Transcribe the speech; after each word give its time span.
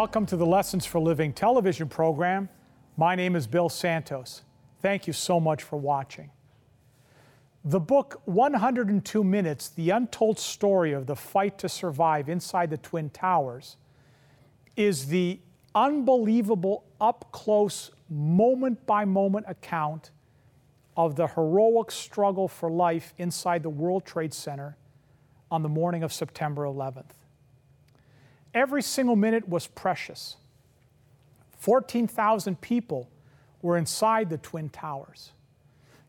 Welcome 0.00 0.24
to 0.26 0.36
the 0.38 0.46
Lessons 0.46 0.86
for 0.86 0.98
Living 0.98 1.30
television 1.34 1.86
program. 1.86 2.48
My 2.96 3.14
name 3.14 3.36
is 3.36 3.46
Bill 3.46 3.68
Santos. 3.68 4.40
Thank 4.80 5.06
you 5.06 5.12
so 5.12 5.38
much 5.38 5.62
for 5.62 5.76
watching. 5.76 6.30
The 7.66 7.80
book 7.80 8.22
102 8.24 9.22
Minutes 9.22 9.68
The 9.68 9.90
Untold 9.90 10.38
Story 10.38 10.94
of 10.94 11.04
the 11.04 11.14
Fight 11.14 11.58
to 11.58 11.68
Survive 11.68 12.30
Inside 12.30 12.70
the 12.70 12.78
Twin 12.78 13.10
Towers 13.10 13.76
is 14.74 15.08
the 15.08 15.38
unbelievable, 15.74 16.84
up 16.98 17.30
close, 17.30 17.90
moment 18.08 18.86
by 18.86 19.04
moment 19.04 19.44
account 19.50 20.12
of 20.96 21.16
the 21.16 21.26
heroic 21.26 21.90
struggle 21.90 22.48
for 22.48 22.70
life 22.70 23.12
inside 23.18 23.62
the 23.62 23.68
World 23.68 24.06
Trade 24.06 24.32
Center 24.32 24.78
on 25.50 25.62
the 25.62 25.68
morning 25.68 26.02
of 26.02 26.10
September 26.10 26.62
11th. 26.62 27.10
Every 28.54 28.82
single 28.82 29.16
minute 29.16 29.48
was 29.48 29.66
precious. 29.66 30.36
14,000 31.58 32.60
people 32.60 33.08
were 33.62 33.76
inside 33.76 34.30
the 34.30 34.38
Twin 34.38 34.68
Towers. 34.70 35.32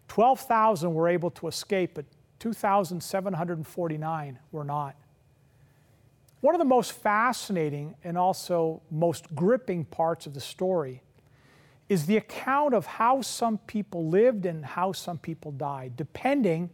12,000 0.08 0.94
were 0.94 1.08
able 1.08 1.32
to 1.32 1.48
escape, 1.48 1.96
but 1.96 2.06
2,749 2.40 4.40
were 4.52 4.64
not. 4.64 4.96
One 6.42 6.56
of 6.56 6.60
the 6.60 6.66
most 6.66 6.94
fascinating 6.94 7.96
and 8.04 8.18
also 8.18 8.82
most 8.90 9.34
gripping 9.36 9.86
parts 9.86 10.26
of 10.26 10.34
the 10.34 10.42
story 10.42 11.04
is 11.88 12.08
the 12.08 12.18
account 12.18 12.74
of 12.74 12.86
how 12.86 13.22
some 13.22 13.60
people 13.60 14.08
lived 14.08 14.46
and 14.46 14.66
how 14.66 14.92
some 14.92 15.18
people 15.18 15.52
died, 15.52 15.96
depending 15.96 16.70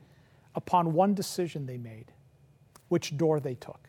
upon 0.56 0.94
one 0.94 1.14
decision 1.14 1.66
they 1.66 1.78
made, 1.78 2.12
which 2.88 3.18
door 3.18 3.40
they 3.40 3.56
took. 3.56 3.87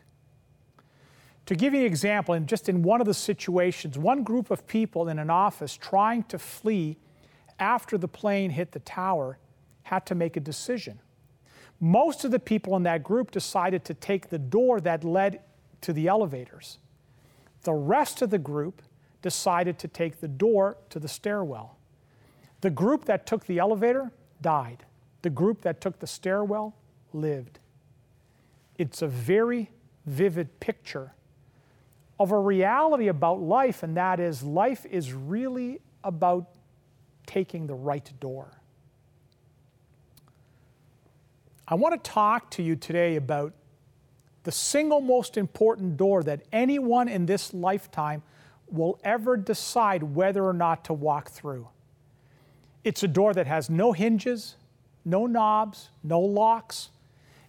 To 1.49 1.55
give 1.55 1.73
you 1.73 1.79
an 1.79 1.87
example, 1.87 2.35
and 2.35 2.45
just 2.45 2.69
in 2.69 2.83
one 2.83 3.01
of 3.01 3.07
the 3.07 3.13
situations, 3.15 3.97
one 3.97 4.21
group 4.21 4.51
of 4.51 4.67
people 4.67 5.09
in 5.09 5.17
an 5.17 5.31
office 5.31 5.75
trying 5.75 6.21
to 6.25 6.37
flee 6.37 6.95
after 7.57 7.97
the 7.97 8.07
plane 8.07 8.51
hit 8.51 8.71
the 8.71 8.81
tower 8.81 9.39
had 9.81 10.05
to 10.05 10.13
make 10.13 10.37
a 10.37 10.39
decision. 10.39 10.99
Most 11.79 12.23
of 12.23 12.29
the 12.29 12.37
people 12.37 12.75
in 12.75 12.83
that 12.83 13.01
group 13.01 13.31
decided 13.31 13.83
to 13.85 13.95
take 13.95 14.29
the 14.29 14.37
door 14.37 14.79
that 14.81 15.03
led 15.03 15.41
to 15.81 15.91
the 15.91 16.07
elevators. 16.07 16.77
The 17.63 17.73
rest 17.73 18.21
of 18.21 18.29
the 18.29 18.37
group 18.37 18.83
decided 19.23 19.79
to 19.79 19.87
take 19.87 20.19
the 20.19 20.27
door 20.27 20.77
to 20.91 20.99
the 20.99 21.07
stairwell. 21.07 21.79
The 22.61 22.69
group 22.69 23.05
that 23.05 23.25
took 23.25 23.47
the 23.47 23.57
elevator 23.57 24.11
died. 24.39 24.85
The 25.23 25.31
group 25.31 25.61
that 25.61 25.81
took 25.81 25.97
the 25.97 26.05
stairwell 26.05 26.75
lived. 27.11 27.57
It's 28.77 29.01
a 29.01 29.07
very 29.07 29.71
vivid 30.05 30.59
picture 30.59 31.13
of 32.19 32.31
a 32.31 32.39
reality 32.39 33.07
about 33.07 33.41
life, 33.41 33.81
and 33.83 33.95
that 33.97 34.19
is 34.19 34.43
life 34.43 34.85
is 34.85 35.13
really 35.13 35.79
about 36.03 36.49
taking 37.25 37.67
the 37.67 37.73
right 37.73 38.11
door. 38.19 38.51
I 41.67 41.75
want 41.75 42.03
to 42.03 42.09
talk 42.09 42.49
to 42.51 42.63
you 42.63 42.75
today 42.75 43.15
about 43.15 43.53
the 44.43 44.51
single 44.51 45.01
most 45.01 45.37
important 45.37 45.97
door 45.97 46.23
that 46.23 46.41
anyone 46.51 47.07
in 47.07 47.25
this 47.25 47.53
lifetime 47.53 48.23
will 48.67 48.99
ever 49.03 49.37
decide 49.37 50.01
whether 50.01 50.43
or 50.43 50.53
not 50.53 50.85
to 50.85 50.93
walk 50.93 51.29
through. 51.29 51.67
It's 52.83 53.03
a 53.03 53.07
door 53.07 53.33
that 53.33 53.47
has 53.47 53.69
no 53.69 53.91
hinges, 53.91 54.55
no 55.05 55.27
knobs, 55.27 55.89
no 56.03 56.19
locks. 56.19 56.89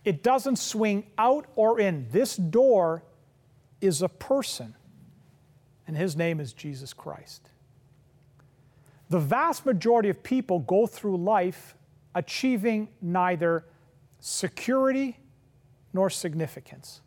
It 0.05 0.23
doesn't 0.23 0.57
swing 0.57 1.07
out 1.17 1.47
or 1.57 1.81
in. 1.81 2.07
This 2.11 2.37
door 2.37 3.03
is 3.81 4.03
a 4.03 4.09
person, 4.09 4.75
and 5.87 5.97
his 5.97 6.17
name 6.17 6.41
is 6.41 6.53
Jesus 6.53 6.93
Christ. 6.93 7.49
The 9.09 9.19
vast 9.19 9.67
majority 9.67 10.09
of 10.09 10.23
people 10.23 10.61
go 10.61 10.87
through 10.87 11.17
life 11.17 11.75
achieving 12.15 12.89
neither 13.03 13.65
security 14.21 15.19
nor 15.93 16.11
significance. 16.11 17.01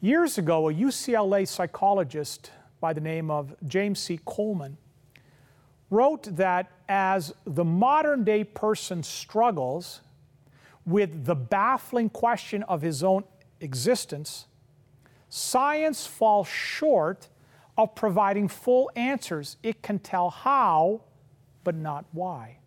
Years 0.00 0.38
ago, 0.38 0.70
a 0.70 0.72
UCLA 0.72 1.46
psychologist 1.46 2.50
by 2.80 2.92
the 2.92 3.00
name 3.00 3.30
of 3.30 3.54
James 3.66 4.00
C. 4.00 4.18
Coleman, 4.24 4.78
wrote 5.90 6.36
that 6.36 6.70
as 6.88 7.34
the 7.44 7.64
modern 7.64 8.24
day 8.24 8.44
person 8.44 9.02
struggles 9.02 10.00
with 10.86 11.26
the 11.26 11.34
baffling 11.34 12.08
question 12.08 12.62
of 12.64 12.80
his 12.80 13.02
own 13.02 13.24
existence, 13.60 14.46
science 15.30 16.06
falls 16.06 16.48
short 16.48 17.28
of 17.78 17.94
providing 17.94 18.48
full 18.48 18.90
answers. 18.94 19.56
It 19.62 19.82
can 19.82 19.98
tell 19.98 20.28
how, 20.30 21.02
but 21.64 21.74
not 21.74 22.04
why. 22.12 22.58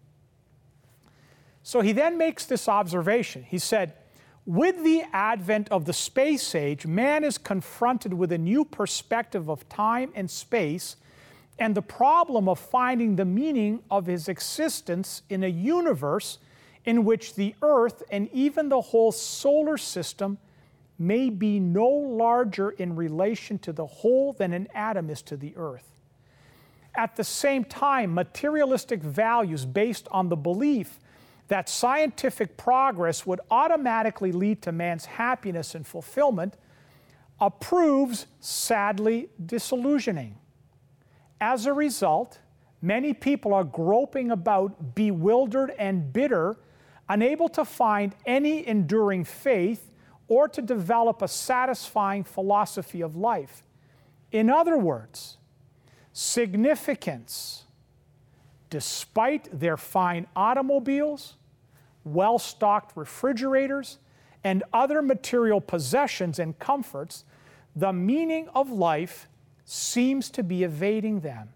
So 1.62 1.81
he 1.81 1.91
then 1.91 2.18
makes 2.18 2.46
this 2.46 2.68
observation. 2.68 3.44
He 3.44 3.59
said, 3.59 3.94
with 4.46 4.84
the 4.84 5.03
advent 5.13 5.69
of 5.69 5.85
the 5.85 5.94
space 5.94 6.53
age, 6.53 6.85
man 6.85 7.24
is 7.24 7.38
confronted 7.38 8.13
with 8.13 8.31
a 8.31 8.38
new 8.38 8.66
perspective 8.66 9.50
of 9.50 9.69
time 9.69 10.12
and 10.16 10.30
space 10.30 10.97
and 11.59 11.75
the 11.75 11.81
problem 11.81 12.50
of 12.50 12.59
finding 12.59 13.16
the 13.16 13.25
meaning 13.25 13.84
of 13.90 14.06
his 14.07 14.28
existence 14.28 15.22
in 15.30 15.44
a 15.44 15.47
universe 15.47 16.40
in 16.84 17.06
which 17.06 17.35
the 17.35 17.56
Earth 17.62 18.03
and 18.12 18.30
even 18.34 18.68
the 18.68 18.81
whole 18.81 19.12
solar 19.12 19.78
system 19.78 20.38
may 20.99 21.29
be 21.29 21.59
no 21.59 21.87
larger 21.87 22.71
in 22.71 22.95
relation 22.95 23.57
to 23.59 23.73
the 23.73 23.85
whole 23.85 24.33
than 24.33 24.53
an 24.53 24.67
atom 24.73 25.09
is 25.09 25.21
to 25.23 25.37
the 25.37 25.53
Earth. 25.55 25.91
At 26.95 27.15
the 27.15 27.23
same 27.23 27.63
time, 27.63 28.13
materialistic 28.13 29.01
values 29.01 29.65
based 29.65 30.07
on 30.11 30.29
the 30.29 30.35
belief 30.35 30.99
that 31.47 31.67
scientific 31.67 32.55
progress 32.55 33.25
would 33.25 33.41
automatically 33.49 34.31
lead 34.31 34.61
to 34.61 34.71
man's 34.71 35.05
happiness 35.05 35.75
and 35.75 35.85
fulfillment 35.85 36.55
approves 37.39 38.27
sadly 38.39 39.29
disillusioning. 39.43 40.37
As 41.41 41.65
a 41.65 41.73
result, 41.73 42.39
many 42.81 43.13
people 43.13 43.53
are 43.53 43.63
groping 43.63 44.31
about, 44.31 44.95
bewildered 44.95 45.73
and 45.77 46.13
bitter, 46.13 46.55
unable 47.09 47.49
to 47.49 47.65
find 47.65 48.15
any 48.25 48.65
enduring 48.65 49.25
faith 49.25 49.89
or 50.28 50.47
to 50.47 50.61
develop 50.61 51.22
a 51.22 51.28
satisfying 51.28 52.23
philosophy 52.23 53.01
of 53.01 53.16
life. 53.16 53.63
In 54.31 54.50
other 54.50 54.78
words, 54.78 55.38
significance 56.11 57.63
despite 58.73 59.47
their 59.59 59.78
fine 59.78 60.25
automobiles, 60.35 61.35
well 62.03 62.39
stocked 62.39 62.97
refrigerators, 62.97 64.00
and 64.44 64.63
other 64.73 65.00
material 65.00 65.62
possessions 65.62 66.39
and 66.39 66.57
comforts, 66.57 67.23
the 67.75 67.94
meaning 67.94 68.50
of 68.56 68.72
life 68.72 69.28
seems 69.63 70.31
to 70.31 70.41
be 70.41 70.63
evading 70.63 71.19
them. 71.19 71.50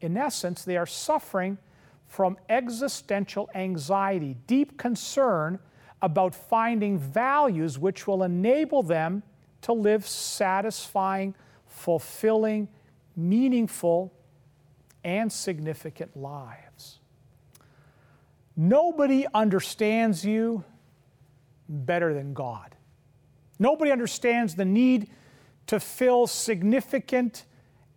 In 0.00 0.16
essence, 0.16 0.64
they 0.64 0.78
are 0.78 0.86
suffering 0.86 1.58
from 2.06 2.38
existential 2.48 3.50
anxiety, 3.54 4.34
deep 4.46 4.78
concern 4.78 5.58
about 6.04 6.34
finding 6.34 6.98
values 6.98 7.78
which 7.78 8.06
will 8.06 8.22
enable 8.22 8.82
them 8.82 9.22
to 9.62 9.72
live 9.72 10.06
satisfying, 10.06 11.34
fulfilling, 11.66 12.68
meaningful, 13.16 14.12
and 15.02 15.32
significant 15.32 16.14
lives. 16.14 16.98
Nobody 18.54 19.24
understands 19.32 20.26
you 20.26 20.62
better 21.70 22.12
than 22.12 22.34
God. 22.34 22.76
Nobody 23.58 23.90
understands 23.90 24.54
the 24.56 24.66
need 24.66 25.08
to 25.68 25.80
feel 25.80 26.26
significant 26.26 27.46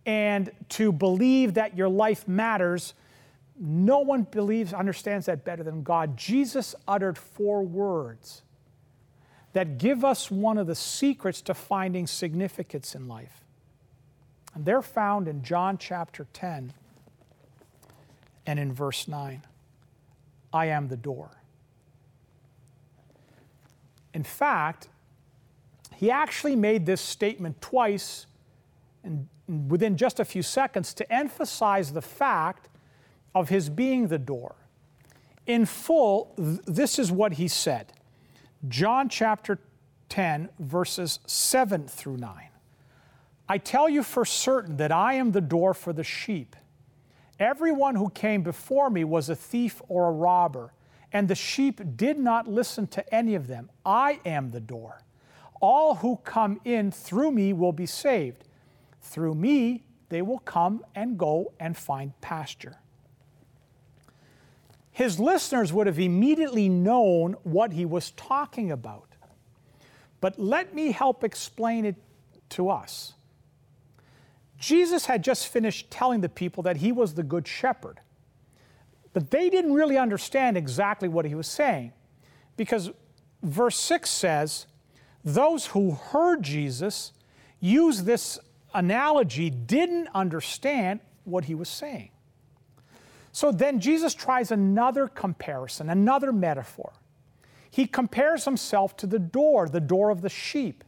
and 0.06 0.50
to 0.70 0.92
believe 0.92 1.54
that 1.54 1.76
your 1.76 1.90
life 1.90 2.26
matters. 2.26 2.94
No 3.60 3.98
one 3.98 4.22
believes, 4.22 4.72
understands 4.72 5.26
that 5.26 5.44
better 5.44 5.62
than 5.62 5.82
God. 5.82 6.16
Jesus 6.16 6.74
uttered 6.86 7.18
four 7.18 7.62
words 7.62 8.42
that 9.52 9.78
give 9.78 10.04
us 10.04 10.30
one 10.30 10.58
of 10.58 10.66
the 10.66 10.74
secrets 10.74 11.40
to 11.42 11.54
finding 11.54 12.06
significance 12.06 12.94
in 12.94 13.08
life. 13.08 13.44
And 14.54 14.64
they're 14.64 14.82
found 14.82 15.26
in 15.26 15.42
John 15.42 15.78
chapter 15.78 16.26
10, 16.32 16.72
and 18.46 18.58
in 18.58 18.72
verse 18.72 19.08
9 19.08 19.42
I 20.52 20.66
am 20.66 20.88
the 20.88 20.96
door. 20.96 21.30
In 24.14 24.22
fact, 24.22 24.88
he 25.94 26.10
actually 26.10 26.56
made 26.56 26.86
this 26.86 27.00
statement 27.00 27.60
twice 27.60 28.26
and 29.02 29.28
within 29.68 29.96
just 29.96 30.20
a 30.20 30.24
few 30.24 30.42
seconds 30.42 30.94
to 30.94 31.12
emphasize 31.12 31.92
the 31.92 32.02
fact 32.02 32.68
of 33.38 33.48
his 33.48 33.68
being 33.68 34.08
the 34.08 34.18
door. 34.18 34.56
In 35.46 35.64
full, 35.64 36.34
th- 36.36 36.60
this 36.66 36.98
is 36.98 37.12
what 37.12 37.34
he 37.34 37.48
said 37.48 37.92
John 38.66 39.08
chapter 39.08 39.60
10, 40.08 40.48
verses 40.58 41.20
7 41.26 41.86
through 41.86 42.16
9. 42.16 42.48
I 43.48 43.58
tell 43.58 43.88
you 43.88 44.02
for 44.02 44.24
certain 44.24 44.76
that 44.78 44.90
I 44.90 45.14
am 45.14 45.32
the 45.32 45.40
door 45.40 45.72
for 45.72 45.92
the 45.92 46.02
sheep. 46.02 46.56
Everyone 47.38 47.94
who 47.94 48.10
came 48.10 48.42
before 48.42 48.90
me 48.90 49.04
was 49.04 49.28
a 49.28 49.36
thief 49.36 49.80
or 49.88 50.08
a 50.08 50.12
robber, 50.12 50.72
and 51.12 51.28
the 51.28 51.36
sheep 51.36 51.80
did 51.96 52.18
not 52.18 52.48
listen 52.48 52.88
to 52.88 53.14
any 53.14 53.36
of 53.36 53.46
them. 53.46 53.70
I 53.86 54.20
am 54.26 54.50
the 54.50 54.60
door. 54.60 55.02
All 55.60 55.96
who 55.96 56.16
come 56.24 56.60
in 56.64 56.90
through 56.90 57.30
me 57.30 57.52
will 57.52 57.72
be 57.72 57.86
saved. 57.86 58.44
Through 59.00 59.36
me, 59.36 59.84
they 60.08 60.22
will 60.22 60.40
come 60.40 60.84
and 60.94 61.16
go 61.16 61.52
and 61.60 61.76
find 61.76 62.18
pasture. 62.20 62.78
His 64.98 65.20
listeners 65.20 65.72
would 65.72 65.86
have 65.86 66.00
immediately 66.00 66.68
known 66.68 67.34
what 67.44 67.72
he 67.72 67.86
was 67.86 68.10
talking 68.10 68.72
about. 68.72 69.06
But 70.20 70.40
let 70.40 70.74
me 70.74 70.90
help 70.90 71.22
explain 71.22 71.84
it 71.84 71.94
to 72.48 72.68
us. 72.68 73.12
Jesus 74.58 75.06
had 75.06 75.22
just 75.22 75.46
finished 75.46 75.88
telling 75.88 76.20
the 76.20 76.28
people 76.28 76.64
that 76.64 76.78
he 76.78 76.90
was 76.90 77.14
the 77.14 77.22
good 77.22 77.46
shepherd. 77.46 78.00
But 79.12 79.30
they 79.30 79.48
didn't 79.48 79.72
really 79.72 79.96
understand 79.96 80.56
exactly 80.56 81.08
what 81.08 81.24
he 81.24 81.36
was 81.36 81.46
saying 81.46 81.92
because 82.56 82.90
verse 83.40 83.76
6 83.76 84.10
says, 84.10 84.66
Those 85.24 85.66
who 85.66 85.92
heard 85.92 86.42
Jesus 86.42 87.12
use 87.60 88.02
this 88.02 88.36
analogy 88.74 89.48
didn't 89.48 90.08
understand 90.12 90.98
what 91.22 91.44
he 91.44 91.54
was 91.54 91.68
saying. 91.68 92.10
So 93.38 93.52
then 93.52 93.78
Jesus 93.78 94.14
tries 94.14 94.50
another 94.50 95.06
comparison, 95.06 95.90
another 95.90 96.32
metaphor. 96.32 96.94
He 97.70 97.86
compares 97.86 98.44
himself 98.44 98.96
to 98.96 99.06
the 99.06 99.20
door, 99.20 99.68
the 99.68 99.78
door 99.78 100.10
of 100.10 100.22
the 100.22 100.28
sheep. 100.28 100.82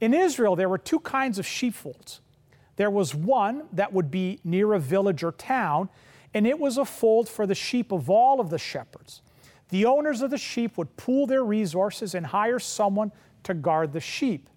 In 0.00 0.14
Israel, 0.14 0.56
there 0.56 0.70
were 0.70 0.78
two 0.78 1.00
kinds 1.00 1.38
of 1.38 1.46
sheepfolds. 1.46 2.22
There 2.76 2.90
was 2.90 3.14
one 3.14 3.64
that 3.70 3.92
would 3.92 4.10
be 4.10 4.40
near 4.44 4.72
a 4.72 4.80
village 4.80 5.22
or 5.22 5.32
town, 5.32 5.90
and 6.32 6.46
it 6.46 6.58
was 6.58 6.78
a 6.78 6.86
fold 6.86 7.28
for 7.28 7.46
the 7.46 7.54
sheep 7.54 7.92
of 7.92 8.08
all 8.08 8.40
of 8.40 8.48
the 8.48 8.58
shepherds. 8.58 9.20
The 9.68 9.84
owners 9.84 10.22
of 10.22 10.30
the 10.30 10.38
sheep 10.38 10.78
would 10.78 10.96
pool 10.96 11.26
their 11.26 11.44
resources 11.44 12.14
and 12.14 12.24
hire 12.24 12.58
someone 12.58 13.12
to 13.42 13.52
guard 13.52 13.92
the 13.92 14.00
sheep. 14.00 14.48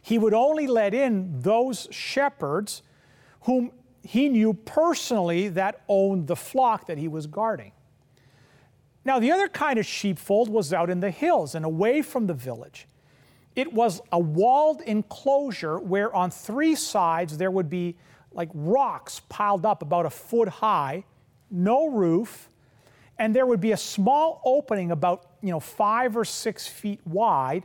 He 0.00 0.16
would 0.16 0.32
only 0.32 0.68
let 0.68 0.94
in 0.94 1.40
those 1.40 1.88
shepherds 1.90 2.82
whom 3.40 3.72
he 4.02 4.28
knew 4.28 4.54
personally 4.54 5.48
that 5.48 5.82
owned 5.88 6.26
the 6.26 6.36
flock 6.36 6.86
that 6.86 6.98
he 6.98 7.08
was 7.08 7.26
guarding. 7.26 7.72
Now, 9.04 9.18
the 9.18 9.30
other 9.30 9.48
kind 9.48 9.78
of 9.78 9.86
sheepfold 9.86 10.48
was 10.48 10.72
out 10.72 10.90
in 10.90 11.00
the 11.00 11.10
hills 11.10 11.54
and 11.54 11.64
away 11.64 12.02
from 12.02 12.26
the 12.26 12.34
village. 12.34 12.86
It 13.56 13.72
was 13.72 14.00
a 14.12 14.18
walled 14.18 14.82
enclosure 14.82 15.78
where 15.78 16.14
on 16.14 16.30
three 16.30 16.74
sides 16.74 17.38
there 17.38 17.50
would 17.50 17.68
be 17.70 17.96
like 18.32 18.50
rocks 18.54 19.20
piled 19.28 19.64
up 19.64 19.82
about 19.82 20.06
a 20.06 20.10
foot 20.10 20.48
high, 20.48 21.04
no 21.50 21.88
roof, 21.88 22.48
and 23.18 23.34
there 23.34 23.46
would 23.46 23.60
be 23.60 23.72
a 23.72 23.76
small 23.76 24.40
opening 24.44 24.90
about 24.92 25.26
you 25.42 25.50
know 25.50 25.60
five 25.60 26.16
or 26.16 26.24
six 26.24 26.68
feet 26.68 27.00
wide 27.04 27.64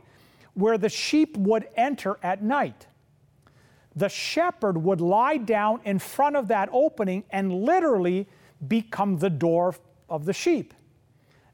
where 0.54 0.78
the 0.78 0.88
sheep 0.88 1.36
would 1.36 1.68
enter 1.76 2.18
at 2.22 2.42
night. 2.42 2.86
The 3.96 4.08
shepherd 4.08 4.78
would 4.78 5.00
lie 5.00 5.36
down 5.36 5.80
in 5.84 5.98
front 5.98 6.36
of 6.36 6.48
that 6.48 6.68
opening 6.72 7.24
and 7.30 7.52
literally 7.52 8.26
become 8.66 9.18
the 9.18 9.30
door 9.30 9.74
of 10.08 10.24
the 10.24 10.32
sheep. 10.32 10.74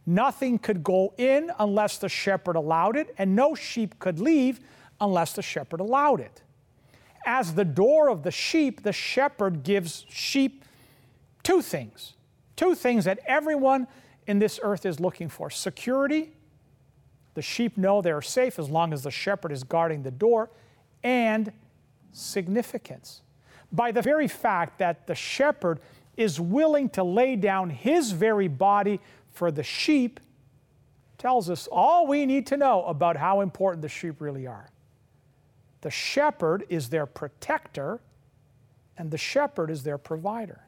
Nothing 0.06 0.58
could 0.58 0.82
go 0.82 1.12
in 1.18 1.50
unless 1.58 1.98
the 1.98 2.08
shepherd 2.08 2.56
allowed 2.56 2.96
it, 2.96 3.14
and 3.18 3.36
no 3.36 3.54
sheep 3.54 3.98
could 3.98 4.18
leave 4.18 4.60
unless 5.00 5.34
the 5.34 5.42
shepherd 5.42 5.80
allowed 5.80 6.20
it. 6.20 6.42
As 7.26 7.54
the 7.54 7.64
door 7.64 8.08
of 8.08 8.22
the 8.22 8.30
sheep, 8.30 8.82
the 8.82 8.92
shepherd 8.92 9.62
gives 9.62 10.06
sheep 10.08 10.64
two 11.42 11.62
things 11.62 12.14
two 12.56 12.74
things 12.74 13.06
that 13.06 13.18
everyone 13.26 13.86
in 14.26 14.38
this 14.38 14.60
earth 14.62 14.84
is 14.84 15.00
looking 15.00 15.30
for 15.30 15.48
security. 15.48 16.30
The 17.32 17.40
sheep 17.40 17.78
know 17.78 18.02
they're 18.02 18.20
safe 18.20 18.58
as 18.58 18.68
long 18.68 18.92
as 18.92 19.02
the 19.02 19.10
shepherd 19.10 19.50
is 19.50 19.64
guarding 19.64 20.02
the 20.02 20.10
door, 20.10 20.50
and 21.02 21.50
significance. 22.12 23.22
By 23.72 23.92
the 23.92 24.02
very 24.02 24.28
fact 24.28 24.78
that 24.78 25.06
the 25.06 25.14
shepherd 25.14 25.80
is 26.16 26.40
willing 26.40 26.88
to 26.90 27.04
lay 27.04 27.36
down 27.36 27.70
his 27.70 28.12
very 28.12 28.48
body 28.48 29.00
for 29.30 29.50
the 29.50 29.62
sheep 29.62 30.20
tells 31.18 31.50
us 31.50 31.68
all 31.70 32.06
we 32.06 32.26
need 32.26 32.46
to 32.46 32.56
know 32.56 32.84
about 32.84 33.16
how 33.16 33.42
important 33.42 33.82
the 33.82 33.88
sheep 33.88 34.20
really 34.20 34.46
are. 34.46 34.70
The 35.82 35.90
shepherd 35.90 36.64
is 36.68 36.88
their 36.88 37.06
protector, 37.06 38.00
and 38.96 39.10
the 39.10 39.18
shepherd 39.18 39.70
is 39.70 39.82
their 39.82 39.98
provider. 39.98 40.60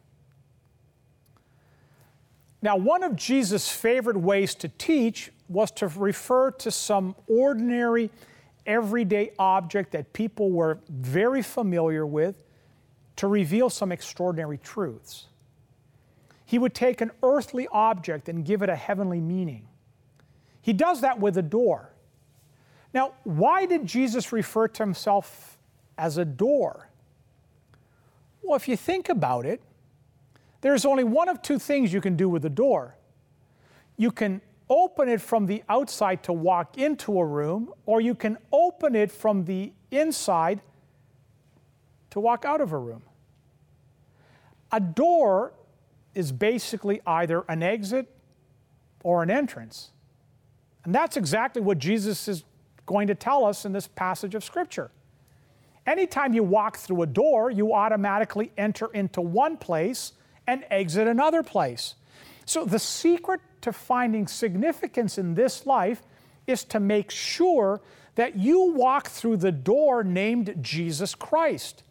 Now, 2.63 2.77
one 2.77 3.03
of 3.03 3.17
Jesus' 3.17 3.69
favorite 3.69 4.17
ways 4.17 4.55
to 4.57 4.69
teach 4.69 5.33
was 5.49 5.71
to 5.73 5.89
refer 5.89 6.53
to 6.53 6.71
some 6.71 7.17
ordinary, 7.27 8.11
everyday 8.67 9.33
object 9.39 9.93
that 9.93 10.13
people 10.13 10.51
were 10.51 10.79
very 10.89 11.43
familiar 11.43 12.07
with 12.07 12.37
to 13.17 13.27
reveal 13.27 13.69
some 13.71 13.93
extraordinary 13.93 14.59
truths. 14.59 15.27
He 16.45 16.59
would 16.59 16.75
take 16.75 17.01
an 17.01 17.11
earthly 17.23 17.67
object 17.73 18.29
and 18.29 18.45
give 18.45 18.63
it 18.63 18.69
a 18.69 18.77
heavenly 18.77 19.21
meaning. 19.21 19.69
He 20.61 20.73
does 20.73 21.01
that 21.01 21.19
with 21.19 21.37
a 21.37 21.43
door. 21.43 21.91
Now, 22.95 23.15
why 23.25 23.67
did 23.67 23.87
Jesus 23.87 24.33
refer 24.33 24.69
to 24.69 24.83
himself 24.83 25.59
as 25.97 26.19
a 26.19 26.25
door? 26.25 26.89
Well, 28.43 28.57
if 28.57 28.69
you 28.69 28.77
think 28.77 29.09
about 29.09 29.47
it, 29.47 29.63
there's 30.61 30.85
only 30.85 31.05
one 31.05 31.29
of 31.29 31.43
two 31.43 31.59
things 31.59 31.93
you 31.93 32.01
can 32.01 32.17
do 32.17 32.29
with 32.29 32.45
a 32.45 32.51
door. 32.51 32.97
You 33.97 34.11
can 34.11 34.41
open 34.73 35.09
it 35.09 35.21
from 35.21 35.47
the 35.47 35.63
outside 35.69 36.23
to 36.25 36.33
walk 36.33 36.79
into 36.79 37.19
a 37.19 37.25
room, 37.25 37.73
or 37.85 38.01
you 38.01 38.15
can 38.15 38.39
open 38.51 38.95
it 38.95 39.13
from 39.13 39.45
the 39.45 39.73
inside 39.91 40.61
to 42.11 42.21
walk 42.21 42.45
out 42.45 42.61
of 42.61 42.73
a 42.73 42.79
room. 42.79 43.03
A 44.73 44.81
door 44.81 45.53
is 46.15 46.33
basically 46.33 47.01
either 47.07 47.45
an 47.49 47.63
exit 47.63 48.09
or 49.05 49.23
an 49.23 49.31
entrance. 49.31 49.91
And 50.85 50.95
that's 50.95 51.17
exactly 51.17 51.63
what 51.63 51.79
Jesus 51.79 52.27
is 52.27 52.45
going 52.87 53.07
to 53.09 53.15
tell 53.15 53.45
us 53.45 53.65
in 53.65 53.73
this 53.73 53.87
passage 53.87 54.35
of 54.35 54.43
Scripture. 54.43 54.91
Anytime 55.87 56.33
you 56.33 56.43
walk 56.43 56.77
through 56.79 57.03
a 57.03 57.07
door, 57.07 57.51
you 57.51 57.75
automatically 57.75 58.53
enter 58.57 58.87
into 58.93 59.21
one 59.21 59.57
place 59.57 60.13
and 60.47 60.65
exit 60.71 61.07
another 61.07 61.43
place. 61.43 61.95
So, 62.45 62.65
the 62.65 62.79
secret 62.79 63.41
to 63.63 63.73
finding 63.73 64.27
significance 64.27 65.19
in 65.19 65.35
this 65.35 65.67
life 65.67 66.03
is 66.47 66.65
to 66.65 66.81
make 66.81 67.11
sure 67.11 67.81
that 68.15 68.37
you 68.37 68.73
walk 68.73 69.09
through 69.09 69.39
the 69.39 69.53
door 69.53 70.05
named 70.05 70.55
Jesus 70.61 71.15
Christ. 71.15 71.83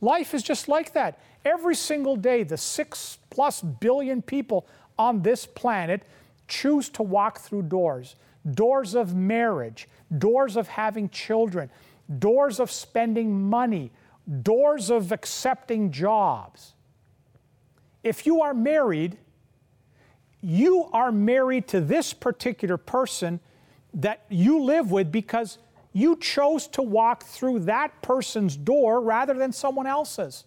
Life 0.00 0.32
is 0.32 0.42
just 0.42 0.68
like 0.68 0.92
that. 0.94 1.20
Every 1.44 1.74
single 1.74 2.16
day, 2.16 2.42
the 2.44 2.56
six 2.56 3.18
plus 3.30 3.60
billion 3.60 4.22
people 4.22 4.66
on 4.98 5.22
this 5.22 5.46
planet 5.46 6.02
choose 6.46 6.88
to 6.90 7.02
walk 7.02 7.40
through 7.40 7.62
doors 7.62 8.16
doors 8.54 8.94
of 8.94 9.14
marriage, 9.14 9.88
doors 10.16 10.56
of 10.56 10.68
having 10.68 11.10
children, 11.10 11.68
doors 12.18 12.60
of 12.60 12.70
spending 12.70 13.42
money, 13.42 13.90
doors 14.42 14.88
of 14.88 15.12
accepting 15.12 15.90
jobs. 15.90 16.72
If 18.02 18.24
you 18.24 18.40
are 18.40 18.54
married, 18.54 19.18
you 20.40 20.88
are 20.92 21.10
married 21.10 21.66
to 21.68 21.80
this 21.80 22.12
particular 22.12 22.76
person 22.76 23.40
that 23.94 24.24
you 24.28 24.62
live 24.62 24.90
with 24.90 25.10
because 25.10 25.58
you 25.92 26.16
chose 26.16 26.66
to 26.68 26.82
walk 26.82 27.24
through 27.24 27.60
that 27.60 28.02
person's 28.02 28.56
door 28.56 29.00
rather 29.00 29.34
than 29.34 29.52
someone 29.52 29.86
else's. 29.86 30.44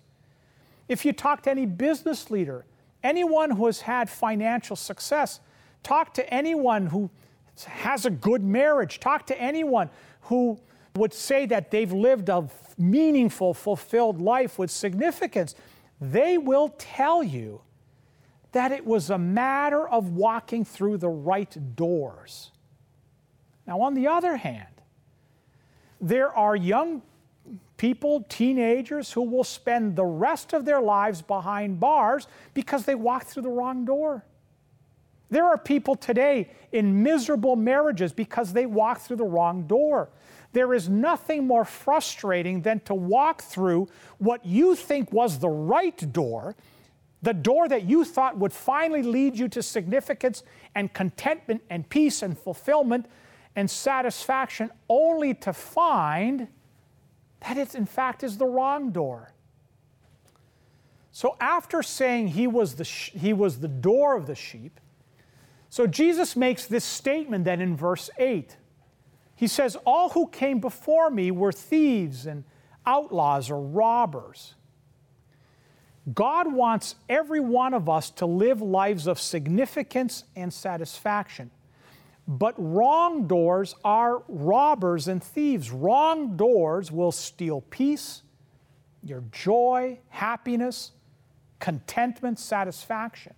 If 0.88 1.04
you 1.06 1.14
talk 1.14 1.44
to 1.44 1.52
any 1.52 1.66
business 1.66 2.30
leader, 2.30 2.66
anyone 3.04 3.52
who 3.52 3.66
has 3.66 3.82
had 3.82 4.10
financial 4.10 4.76
success, 4.76 5.40
talk 5.84 6.14
to 6.14 6.34
anyone 6.34 6.88
who 6.88 7.10
has 7.66 8.06
a 8.06 8.10
good 8.10 8.44
marriage, 8.44 9.00
talk 9.00 9.26
to 9.28 9.42
anyone 9.42 9.90
who 10.22 10.60
would 10.96 11.14
say 11.14 11.46
that 11.48 11.72
they've 11.72 11.92
lived 11.92 12.30
a 12.30 12.48
meaningful, 12.78 13.54
fulfilled 13.54 14.22
life 14.22 14.60
with 14.60 14.70
significance, 14.72 15.56
they 16.00 16.38
will 16.38 16.70
tell 16.78 17.24
you 17.24 17.62
that 18.52 18.72
it 18.72 18.86
was 18.86 19.10
a 19.10 19.18
matter 19.18 19.88
of 19.88 20.12
walking 20.12 20.66
through 20.66 20.98
the 20.98 21.10
right 21.10 21.76
doors. 21.76 22.52
Now, 23.66 23.82
on 23.82 23.94
the 23.94 24.08
other 24.08 24.36
hand, 24.36 24.66
there 26.00 26.36
are 26.36 26.56
young 26.56 27.02
people, 27.78 28.26
teenagers, 28.28 29.12
who 29.12 29.22
will 29.22 29.44
spend 29.44 29.96
the 29.96 30.06
rest 30.06 30.54
of 30.54 30.66
their 30.66 30.82
lives 30.82 31.22
behind 31.22 31.80
bars 31.80 32.28
because 32.54 32.86
they 32.86 32.96
walked 32.96 33.28
through 33.28 33.44
the 33.44 33.50
wrong 33.50 33.86
door. 33.86 34.26
There 35.30 35.46
are 35.46 35.58
people 35.58 35.96
today 35.96 36.50
in 36.74 37.04
miserable 37.04 37.56
marriages 37.56 38.12
because 38.12 38.52
they 38.52 38.66
walked 38.66 39.02
through 39.02 39.16
the 39.16 39.24
wrong 39.24 39.64
door. 39.64 40.10
There 40.52 40.74
is 40.74 40.90
nothing 40.90 41.48
more 41.48 41.64
frustrating 41.64 42.62
than 42.62 42.82
to 42.82 42.94
walk 42.94 43.42
through 43.42 43.88
what 44.18 44.46
you 44.46 44.76
think 44.76 45.14
was 45.14 45.40
the 45.40 45.50
right 45.50 46.12
door, 46.12 46.56
the 47.22 47.34
door 47.34 47.68
that 47.68 47.84
you 47.84 48.04
thought 48.04 48.38
would 48.38 48.54
finally 48.54 49.04
lead 49.04 49.38
you 49.38 49.48
to 49.50 49.62
significance 49.62 50.44
and 50.74 50.94
contentment 50.94 51.62
and 51.70 51.88
peace 51.90 52.22
and 52.22 52.38
fulfillment 52.38 53.06
and 53.56 53.70
satisfaction, 53.70 54.72
only 54.90 55.34
to 55.34 55.54
find 55.54 56.48
that 57.42 57.58
it, 57.58 57.76
in 57.76 57.86
fact, 57.86 58.24
is 58.24 58.38
the 58.38 58.46
wrong 58.46 58.92
door. 58.92 59.34
So, 61.12 61.36
after 61.42 61.84
saying 61.84 62.30
he 62.30 62.48
was 62.48 62.76
the, 62.76 62.86
he 62.86 63.34
was 63.34 63.60
the 63.60 63.68
door 63.68 64.16
of 64.16 64.28
the 64.28 64.36
sheep, 64.36 64.80
so 65.70 65.88
Jesus 65.88 66.36
makes 66.36 66.66
this 66.66 66.84
statement 66.84 67.46
then 67.46 67.62
in 67.62 67.78
verse 67.78 68.10
8. 68.18 68.58
He 69.36 69.48
says, 69.48 69.78
All 69.86 70.10
who 70.10 70.28
came 70.28 70.60
before 70.60 71.10
me 71.10 71.32
were 71.32 71.54
thieves 71.54 72.26
and 72.26 72.44
outlaws 72.86 73.50
or 73.50 73.60
robbers. 73.60 74.56
God 76.14 76.52
wants 76.52 76.96
every 77.08 77.40
one 77.40 77.74
of 77.74 77.88
us 77.88 78.10
to 78.12 78.26
live 78.26 78.62
lives 78.62 79.08
of 79.08 79.20
significance 79.20 80.24
and 80.36 80.52
satisfaction. 80.52 81.52
But 82.28 82.56
wrong 82.58 83.28
doors 83.28 83.76
are 83.84 84.24
robbers 84.28 85.08
and 85.08 85.24
thieves. 85.24 85.72
Wrong 85.72 86.38
doors 86.38 86.92
will 86.92 87.12
steal 87.12 87.62
peace, 87.62 88.24
your 89.04 89.24
joy, 89.32 90.00
happiness, 90.10 90.92
contentment, 91.60 92.40
satisfaction. 92.40 93.34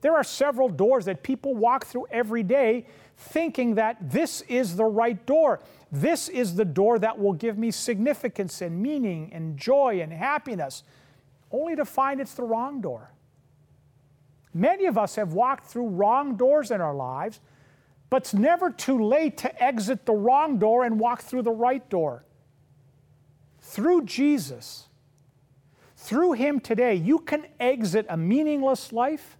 There 0.00 0.14
are 0.14 0.24
several 0.24 0.68
doors 0.68 1.06
that 1.06 1.22
people 1.22 1.54
walk 1.54 1.86
through 1.86 2.06
every 2.10 2.44
day 2.44 2.86
thinking 3.16 3.74
that 3.74 4.10
this 4.10 4.42
is 4.42 4.76
the 4.76 4.84
right 4.84 5.24
door. 5.26 5.60
This 5.90 6.28
is 6.28 6.54
the 6.54 6.64
door 6.64 6.98
that 7.00 7.18
will 7.18 7.32
give 7.32 7.58
me 7.58 7.72
significance 7.72 8.60
and 8.62 8.80
meaning 8.80 9.30
and 9.32 9.56
joy 9.56 10.00
and 10.00 10.12
happiness, 10.12 10.84
only 11.50 11.76
to 11.76 11.84
find 11.84 12.20
it's 12.20 12.34
the 12.34 12.42
wrong 12.42 12.80
door. 12.80 13.12
Many 14.54 14.86
of 14.86 14.98
us 14.98 15.16
have 15.16 15.32
walked 15.32 15.66
through 15.66 15.88
wrong 15.88 16.36
doors 16.36 16.70
in 16.70 16.80
our 16.80 16.94
lives, 16.94 17.40
but 18.10 18.22
it's 18.22 18.34
never 18.34 18.70
too 18.70 19.04
late 19.04 19.36
to 19.38 19.62
exit 19.62 20.06
the 20.06 20.12
wrong 20.12 20.58
door 20.58 20.84
and 20.84 20.98
walk 20.98 21.22
through 21.22 21.42
the 21.42 21.50
right 21.50 21.88
door. 21.90 22.24
Through 23.60 24.04
Jesus, 24.04 24.88
through 25.96 26.32
Him 26.32 26.60
today, 26.60 26.94
you 26.94 27.18
can 27.18 27.46
exit 27.60 28.06
a 28.08 28.16
meaningless 28.16 28.92
life 28.92 29.36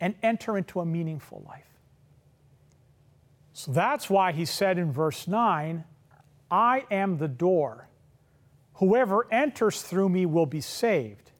and 0.00 0.14
enter 0.22 0.58
into 0.58 0.80
a 0.80 0.84
meaningful 0.84 1.44
life. 1.46 1.72
So 3.52 3.70
that's 3.70 4.10
why 4.10 4.32
he 4.32 4.44
said 4.44 4.78
in 4.78 4.90
verse 4.90 5.28
9, 5.28 5.84
I 6.50 6.84
am 6.90 7.18
the 7.18 7.28
door. 7.28 7.88
Whoever 8.82 9.28
enters 9.30 9.80
through 9.80 10.08
me 10.08 10.26
will 10.26 10.44
be 10.44 10.60
saved. 10.60 11.30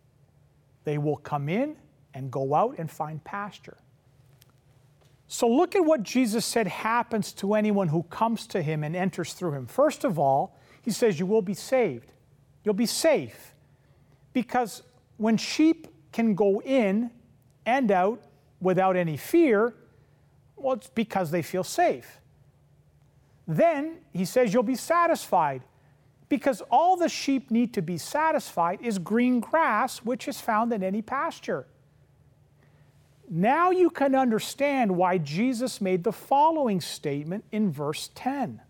They 0.84 0.96
will 0.96 1.16
come 1.16 1.48
in 1.48 1.74
and 2.14 2.30
go 2.30 2.54
out 2.54 2.78
and 2.78 2.88
find 2.88 3.22
pasture. 3.24 3.78
So 5.26 5.48
look 5.48 5.74
at 5.74 5.84
what 5.84 6.04
Jesus 6.04 6.46
said 6.46 6.68
happens 6.68 7.32
to 7.32 7.54
anyone 7.54 7.88
who 7.88 8.04
comes 8.04 8.46
to 8.46 8.62
him 8.62 8.84
and 8.84 8.94
enters 8.94 9.32
through 9.32 9.54
him. 9.54 9.66
First 9.66 10.04
of 10.04 10.20
all, 10.20 10.56
he 10.82 10.92
says, 10.92 11.18
You 11.18 11.26
will 11.26 11.42
be 11.42 11.54
saved. 11.54 12.12
You'll 12.62 12.74
be 12.74 12.86
safe. 12.86 13.56
Because 14.32 14.84
when 15.16 15.36
sheep 15.36 15.88
can 16.12 16.36
go 16.36 16.62
in 16.62 17.10
and 17.66 17.90
out 17.90 18.22
without 18.60 18.94
any 18.94 19.16
fear, 19.16 19.74
well, 20.54 20.74
it's 20.74 20.90
because 20.90 21.32
they 21.32 21.42
feel 21.42 21.64
safe. 21.64 22.20
Then 23.48 23.96
he 24.12 24.26
says 24.26 24.54
you'll 24.54 24.62
be 24.62 24.76
satisfied 24.76 25.64
because 26.32 26.62
all 26.70 26.96
the 26.96 27.10
sheep 27.10 27.50
need 27.50 27.74
to 27.74 27.82
be 27.82 27.98
satisfied 27.98 28.80
is 28.80 28.98
green 28.98 29.38
grass, 29.38 29.98
which 29.98 30.26
is 30.26 30.40
found 30.40 30.72
in 30.72 30.82
any 30.82 31.02
pasture. 31.02 31.66
Now 33.28 33.70
you 33.70 33.90
can 33.90 34.14
understand 34.14 34.96
why 34.96 35.18
Jesus 35.18 35.78
made 35.82 36.04
the 36.04 36.10
following 36.10 36.80
statement 36.80 37.44
in 37.52 37.70
verse 37.70 38.08
10 38.14 38.62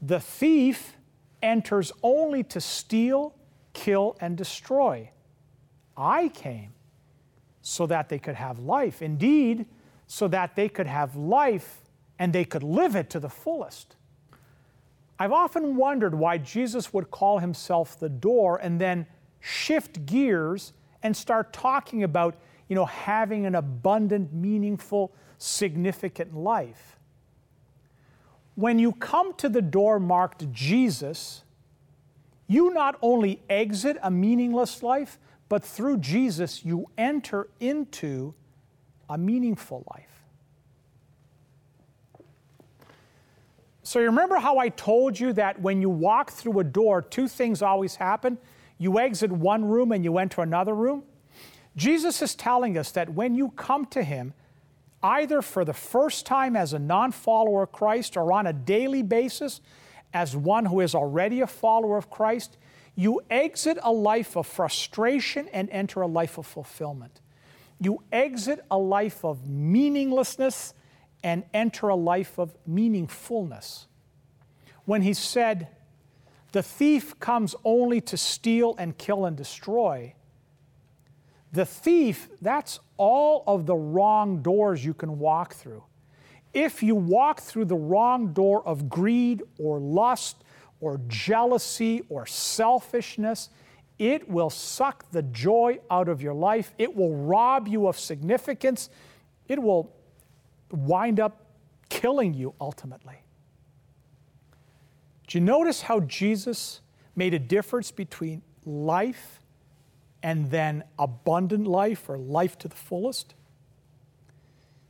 The 0.00 0.18
thief 0.18 0.94
enters 1.42 1.92
only 2.02 2.42
to 2.44 2.58
steal, 2.58 3.34
kill, 3.74 4.16
and 4.18 4.34
destroy. 4.34 5.10
I 5.94 6.28
came 6.28 6.72
so 7.60 7.84
that 7.84 8.08
they 8.08 8.18
could 8.18 8.36
have 8.36 8.58
life. 8.58 9.02
Indeed, 9.02 9.66
so 10.06 10.26
that 10.28 10.56
they 10.56 10.70
could 10.70 10.86
have 10.86 11.16
life 11.16 11.82
and 12.18 12.32
they 12.32 12.46
could 12.46 12.62
live 12.62 12.96
it 12.96 13.10
to 13.10 13.20
the 13.20 13.28
fullest. 13.28 13.96
I've 15.20 15.32
often 15.32 15.76
wondered 15.76 16.14
why 16.14 16.38
Jesus 16.38 16.94
would 16.94 17.10
call 17.10 17.40
himself 17.40 18.00
the 18.00 18.08
door 18.08 18.56
and 18.56 18.80
then 18.80 19.06
shift 19.38 20.06
gears 20.06 20.72
and 21.02 21.14
start 21.14 21.52
talking 21.52 22.02
about, 22.02 22.36
you 22.68 22.74
know, 22.74 22.86
having 22.86 23.44
an 23.44 23.54
abundant, 23.54 24.32
meaningful, 24.32 25.12
significant 25.36 26.34
life. 26.34 26.98
When 28.54 28.78
you 28.78 28.92
come 28.92 29.34
to 29.34 29.50
the 29.50 29.60
door 29.60 30.00
marked 30.00 30.50
Jesus, 30.52 31.44
you 32.46 32.72
not 32.72 32.96
only 33.02 33.42
exit 33.50 33.98
a 34.02 34.10
meaningless 34.10 34.82
life, 34.82 35.18
but 35.50 35.62
through 35.62 35.98
Jesus, 35.98 36.64
you 36.64 36.88
enter 36.96 37.48
into 37.60 38.32
a 39.10 39.18
meaningful 39.18 39.84
life. 39.94 40.19
So, 43.90 43.98
you 43.98 44.06
remember 44.06 44.36
how 44.36 44.58
I 44.58 44.68
told 44.68 45.18
you 45.18 45.32
that 45.32 45.60
when 45.60 45.82
you 45.82 45.90
walk 45.90 46.30
through 46.30 46.60
a 46.60 46.62
door, 46.62 47.02
two 47.02 47.26
things 47.26 47.60
always 47.60 47.96
happen? 47.96 48.38
You 48.78 49.00
exit 49.00 49.32
one 49.32 49.64
room 49.64 49.90
and 49.90 50.04
you 50.04 50.18
enter 50.18 50.42
another 50.42 50.76
room. 50.76 51.02
Jesus 51.74 52.22
is 52.22 52.36
telling 52.36 52.78
us 52.78 52.92
that 52.92 53.12
when 53.12 53.34
you 53.34 53.48
come 53.56 53.86
to 53.86 54.04
Him, 54.04 54.32
either 55.02 55.42
for 55.42 55.64
the 55.64 55.72
first 55.72 56.24
time 56.24 56.54
as 56.54 56.72
a 56.72 56.78
non 56.78 57.10
follower 57.10 57.64
of 57.64 57.72
Christ 57.72 58.16
or 58.16 58.32
on 58.32 58.46
a 58.46 58.52
daily 58.52 59.02
basis 59.02 59.60
as 60.14 60.36
one 60.36 60.66
who 60.66 60.78
is 60.78 60.94
already 60.94 61.40
a 61.40 61.48
follower 61.48 61.96
of 61.96 62.10
Christ, 62.10 62.58
you 62.94 63.20
exit 63.28 63.76
a 63.82 63.90
life 63.90 64.36
of 64.36 64.46
frustration 64.46 65.48
and 65.52 65.68
enter 65.70 66.00
a 66.00 66.06
life 66.06 66.38
of 66.38 66.46
fulfillment. 66.46 67.20
You 67.80 68.04
exit 68.12 68.64
a 68.70 68.78
life 68.78 69.24
of 69.24 69.48
meaninglessness 69.48 70.74
and 71.22 71.44
enter 71.52 71.88
a 71.88 71.96
life 71.96 72.38
of 72.38 72.54
meaningfulness. 72.68 73.86
When 74.84 75.02
he 75.02 75.14
said, 75.14 75.68
The 76.52 76.62
thief 76.62 77.18
comes 77.20 77.54
only 77.64 78.00
to 78.02 78.16
steal 78.16 78.74
and 78.78 78.96
kill 78.96 79.24
and 79.26 79.36
destroy, 79.36 80.14
the 81.52 81.66
thief, 81.66 82.28
that's 82.40 82.78
all 82.96 83.42
of 83.46 83.66
the 83.66 83.74
wrong 83.74 84.42
doors 84.42 84.84
you 84.84 84.94
can 84.94 85.18
walk 85.18 85.54
through. 85.54 85.82
If 86.52 86.82
you 86.82 86.94
walk 86.94 87.40
through 87.40 87.66
the 87.66 87.76
wrong 87.76 88.32
door 88.32 88.66
of 88.66 88.88
greed 88.88 89.42
or 89.58 89.78
lust 89.78 90.44
or 90.80 91.00
jealousy 91.08 92.02
or 92.08 92.26
selfishness, 92.26 93.50
it 93.98 94.28
will 94.28 94.50
suck 94.50 95.10
the 95.10 95.22
joy 95.22 95.78
out 95.90 96.08
of 96.08 96.22
your 96.22 96.34
life. 96.34 96.72
It 96.78 96.94
will 96.94 97.14
rob 97.14 97.68
you 97.68 97.86
of 97.86 97.98
significance. 97.98 98.88
It 99.48 99.60
will 99.60 99.92
wind 100.72 101.20
up 101.20 101.46
killing 101.88 102.34
you 102.34 102.54
ultimately. 102.60 103.22
Do 105.26 105.38
you 105.38 105.44
notice 105.44 105.82
how 105.82 106.00
Jesus 106.00 106.80
made 107.14 107.34
a 107.34 107.38
difference 107.38 107.90
between 107.90 108.42
life 108.64 109.40
and 110.22 110.50
then 110.50 110.84
abundant 110.98 111.66
life 111.66 112.08
or 112.08 112.18
life 112.18 112.58
to 112.58 112.68
the 112.68 112.76
fullest? 112.76 113.34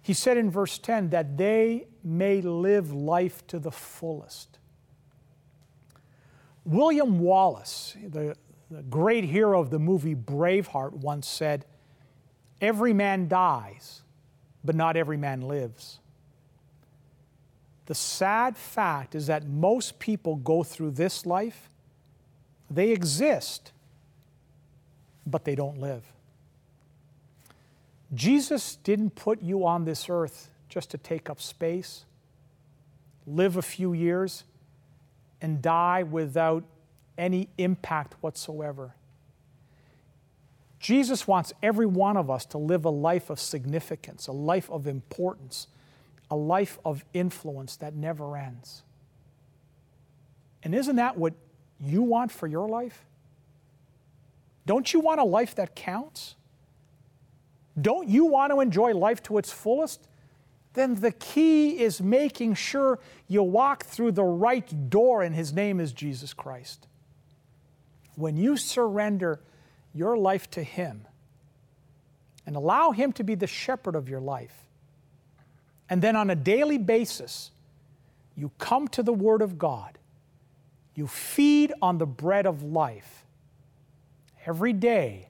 He 0.02 0.14
said 0.14 0.36
in 0.36 0.50
verse 0.50 0.78
10 0.78 1.10
that 1.10 1.36
they 1.36 1.88
may 2.02 2.40
live 2.40 2.92
life 2.92 3.46
to 3.48 3.58
the 3.58 3.70
fullest. 3.70 4.58
William 6.64 7.18
Wallace, 7.20 7.96
the, 8.02 8.36
the 8.70 8.82
great 8.82 9.24
hero 9.24 9.60
of 9.60 9.70
the 9.70 9.78
movie 9.78 10.14
Braveheart, 10.14 10.92
once 10.92 11.28
said, 11.28 11.66
Every 12.60 12.92
man 12.92 13.28
dies, 13.28 13.99
but 14.64 14.74
not 14.74 14.96
every 14.96 15.16
man 15.16 15.42
lives. 15.42 15.98
The 17.86 17.94
sad 17.94 18.56
fact 18.56 19.14
is 19.14 19.26
that 19.26 19.46
most 19.46 19.98
people 19.98 20.36
go 20.36 20.62
through 20.62 20.92
this 20.92 21.26
life, 21.26 21.68
they 22.70 22.90
exist, 22.90 23.72
but 25.26 25.44
they 25.44 25.54
don't 25.54 25.78
live. 25.80 26.04
Jesus 28.14 28.76
didn't 28.76 29.10
put 29.14 29.42
you 29.42 29.66
on 29.66 29.84
this 29.84 30.08
earth 30.08 30.50
just 30.68 30.90
to 30.90 30.98
take 30.98 31.28
up 31.30 31.40
space, 31.40 32.04
live 33.26 33.56
a 33.56 33.62
few 33.62 33.92
years, 33.92 34.44
and 35.40 35.62
die 35.62 36.02
without 36.02 36.64
any 37.16 37.48
impact 37.58 38.14
whatsoever. 38.20 38.94
Jesus 40.80 41.28
wants 41.28 41.52
every 41.62 41.84
one 41.84 42.16
of 42.16 42.30
us 42.30 42.46
to 42.46 42.58
live 42.58 42.86
a 42.86 42.90
life 42.90 43.28
of 43.28 43.38
significance, 43.38 44.26
a 44.26 44.32
life 44.32 44.70
of 44.70 44.86
importance, 44.86 45.66
a 46.30 46.36
life 46.36 46.78
of 46.86 47.04
influence 47.12 47.76
that 47.76 47.94
never 47.94 48.34
ends. 48.36 48.82
And 50.62 50.74
isn't 50.74 50.96
that 50.96 51.18
what 51.18 51.34
you 51.78 52.02
want 52.02 52.32
for 52.32 52.46
your 52.46 52.66
life? 52.66 53.04
Don't 54.64 54.92
you 54.92 55.00
want 55.00 55.20
a 55.20 55.24
life 55.24 55.54
that 55.56 55.76
counts? 55.76 56.34
Don't 57.80 58.08
you 58.08 58.24
want 58.24 58.50
to 58.52 58.60
enjoy 58.60 58.94
life 58.94 59.22
to 59.24 59.36
its 59.36 59.52
fullest? 59.52 60.08
Then 60.72 60.94
the 60.94 61.12
key 61.12 61.78
is 61.80 62.00
making 62.00 62.54
sure 62.54 63.00
you 63.28 63.42
walk 63.42 63.84
through 63.84 64.12
the 64.12 64.24
right 64.24 64.88
door, 64.88 65.22
and 65.22 65.34
His 65.34 65.52
name 65.52 65.78
is 65.78 65.92
Jesus 65.92 66.32
Christ. 66.32 66.86
When 68.14 68.36
you 68.36 68.56
surrender 68.56 69.40
your 69.94 70.16
life 70.16 70.50
to 70.52 70.62
Him 70.62 71.06
and 72.46 72.56
allow 72.56 72.90
Him 72.90 73.12
to 73.12 73.24
be 73.24 73.34
the 73.34 73.46
shepherd 73.46 73.94
of 73.94 74.08
your 74.08 74.20
life, 74.20 74.54
and 75.88 76.00
then 76.00 76.16
on 76.16 76.30
a 76.30 76.36
daily 76.36 76.78
basis, 76.78 77.50
you 78.36 78.50
come 78.58 78.88
to 78.88 79.02
the 79.02 79.12
Word 79.12 79.42
of 79.42 79.58
God, 79.58 79.98
you 80.94 81.06
feed 81.06 81.72
on 81.82 81.98
the 81.98 82.06
bread 82.06 82.46
of 82.46 82.62
life 82.62 83.24
every 84.46 84.72
day 84.72 85.28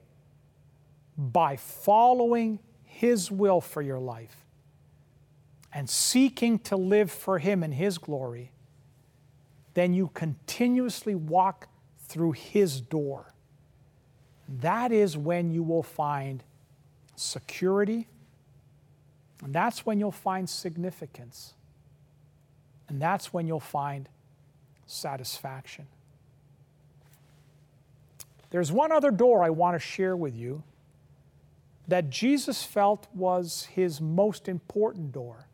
by 1.16 1.56
following 1.56 2.58
His 2.84 3.30
will 3.30 3.60
for 3.60 3.82
your 3.82 3.98
life 3.98 4.36
and 5.72 5.88
seeking 5.88 6.58
to 6.58 6.76
live 6.76 7.10
for 7.10 7.38
Him 7.38 7.62
in 7.62 7.72
His 7.72 7.98
glory, 7.98 8.52
then 9.74 9.92
you 9.94 10.10
continuously 10.14 11.14
walk 11.14 11.68
through 11.98 12.32
His 12.32 12.80
door. 12.80 13.32
That 14.58 14.90
is 14.90 15.16
when 15.16 15.52
you 15.52 15.62
will 15.62 15.84
find 15.84 16.42
security, 17.14 18.08
and 19.44 19.54
that's 19.54 19.86
when 19.86 20.00
you'll 20.00 20.10
find 20.10 20.50
significance, 20.50 21.54
and 22.88 23.00
that's 23.00 23.32
when 23.32 23.46
you'll 23.46 23.60
find 23.60 24.08
satisfaction. 24.86 25.86
There's 28.50 28.72
one 28.72 28.90
other 28.90 29.12
door 29.12 29.44
I 29.44 29.50
want 29.50 29.76
to 29.76 29.78
share 29.78 30.16
with 30.16 30.34
you 30.34 30.64
that 31.86 32.10
Jesus 32.10 32.64
felt 32.64 33.06
was 33.14 33.68
his 33.72 34.00
most 34.00 34.48
important 34.48 35.12
door. 35.12 35.46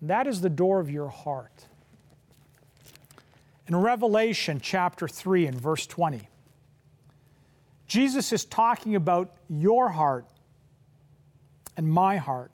That 0.00 0.26
is 0.26 0.40
the 0.40 0.50
door 0.50 0.78
of 0.80 0.90
your 0.90 1.08
heart. 1.08 1.66
In 3.66 3.76
Revelation 3.76 4.60
chapter 4.60 5.06
3 5.08 5.46
and 5.46 5.60
verse 5.60 5.86
20, 5.86 6.28
Jesus 7.92 8.32
is 8.32 8.46
talking 8.46 8.96
about 8.96 9.34
your 9.50 9.90
heart 9.90 10.24
and 11.76 11.86
my 11.86 12.16
heart 12.16 12.50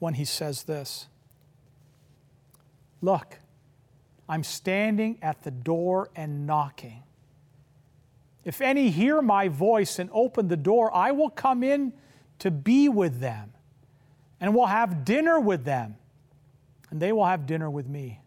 when 0.00 0.12
he 0.12 0.26
says 0.26 0.64
this 0.64 1.06
Look, 3.00 3.38
I'm 4.28 4.44
standing 4.44 5.18
at 5.22 5.42
the 5.44 5.50
door 5.50 6.10
and 6.14 6.46
knocking. 6.46 7.04
If 8.44 8.60
any 8.60 8.90
hear 8.90 9.22
my 9.22 9.48
voice 9.48 9.98
and 9.98 10.10
open 10.12 10.48
the 10.48 10.58
door, 10.58 10.94
I 10.94 11.10
will 11.10 11.30
come 11.30 11.62
in 11.62 11.94
to 12.40 12.50
be 12.50 12.90
with 12.90 13.18
them 13.18 13.54
and 14.42 14.54
will 14.54 14.66
have 14.66 15.06
dinner 15.06 15.40
with 15.40 15.64
them, 15.64 15.96
and 16.90 17.00
they 17.00 17.12
will 17.12 17.24
have 17.24 17.46
dinner 17.46 17.70
with 17.70 17.88
me. 17.88 18.20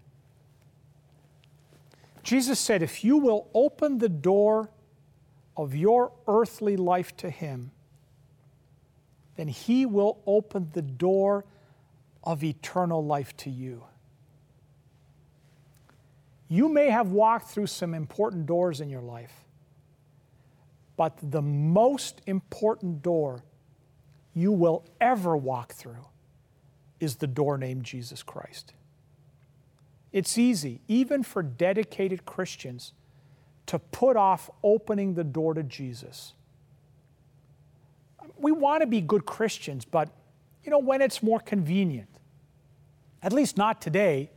Jesus 2.24 2.60
said, 2.60 2.82
If 2.82 3.04
you 3.04 3.18
will 3.18 3.48
open 3.54 4.00
the 4.00 4.10
door 4.10 4.72
of 5.60 5.76
your 5.76 6.14
earthly 6.26 6.78
life 6.78 7.16
to 7.18 7.30
Him, 7.30 7.72
then 9.36 9.50
He 9.50 9.86
will 9.86 10.20
open 10.26 10.70
the 10.72 10.82
door 10.82 11.44
of 12.24 12.46
eternal 12.46 13.06
life 13.06 13.36
to 13.36 13.50
you. 13.50 13.84
You 16.48 16.70
may 16.70 16.90
have 16.90 17.12
walked 17.12 17.50
through 17.50 17.68
some 17.68 17.94
important 17.94 18.46
doors 18.46 18.80
in 18.80 18.90
your 18.90 19.02
life, 19.02 19.34
but 20.96 21.18
the 21.22 21.42
most 21.42 22.22
important 22.26 23.02
door 23.02 23.44
you 24.34 24.54
will 24.54 24.86
ever 25.02 25.36
walk 25.36 25.74
through 25.74 26.08
is 27.02 27.18
the 27.18 27.28
door 27.28 27.58
named 27.58 27.84
Jesus 27.84 28.24
Christ. 28.24 28.74
It's 30.14 30.38
easy, 30.38 30.80
even 30.88 31.22
for 31.22 31.44
dedicated 31.44 32.26
Christians, 32.26 32.94
to 33.70 33.80
put 33.80 34.18
off 34.18 34.50
opening 34.64 35.14
the 35.14 35.24
door 35.24 35.54
to 35.54 35.64
Jesus. 35.64 36.34
We 38.38 38.52
want 38.52 38.82
to 38.82 38.88
be 38.88 39.02
good 39.02 39.26
Christians, 39.26 39.86
but 39.86 40.10
you 40.64 40.72
know, 40.72 40.80
when 40.80 41.02
it's 41.02 41.22
more 41.24 41.40
convenient, 41.40 42.10
at 43.22 43.34
least 43.34 43.58
not 43.58 43.82
today, 43.82 44.30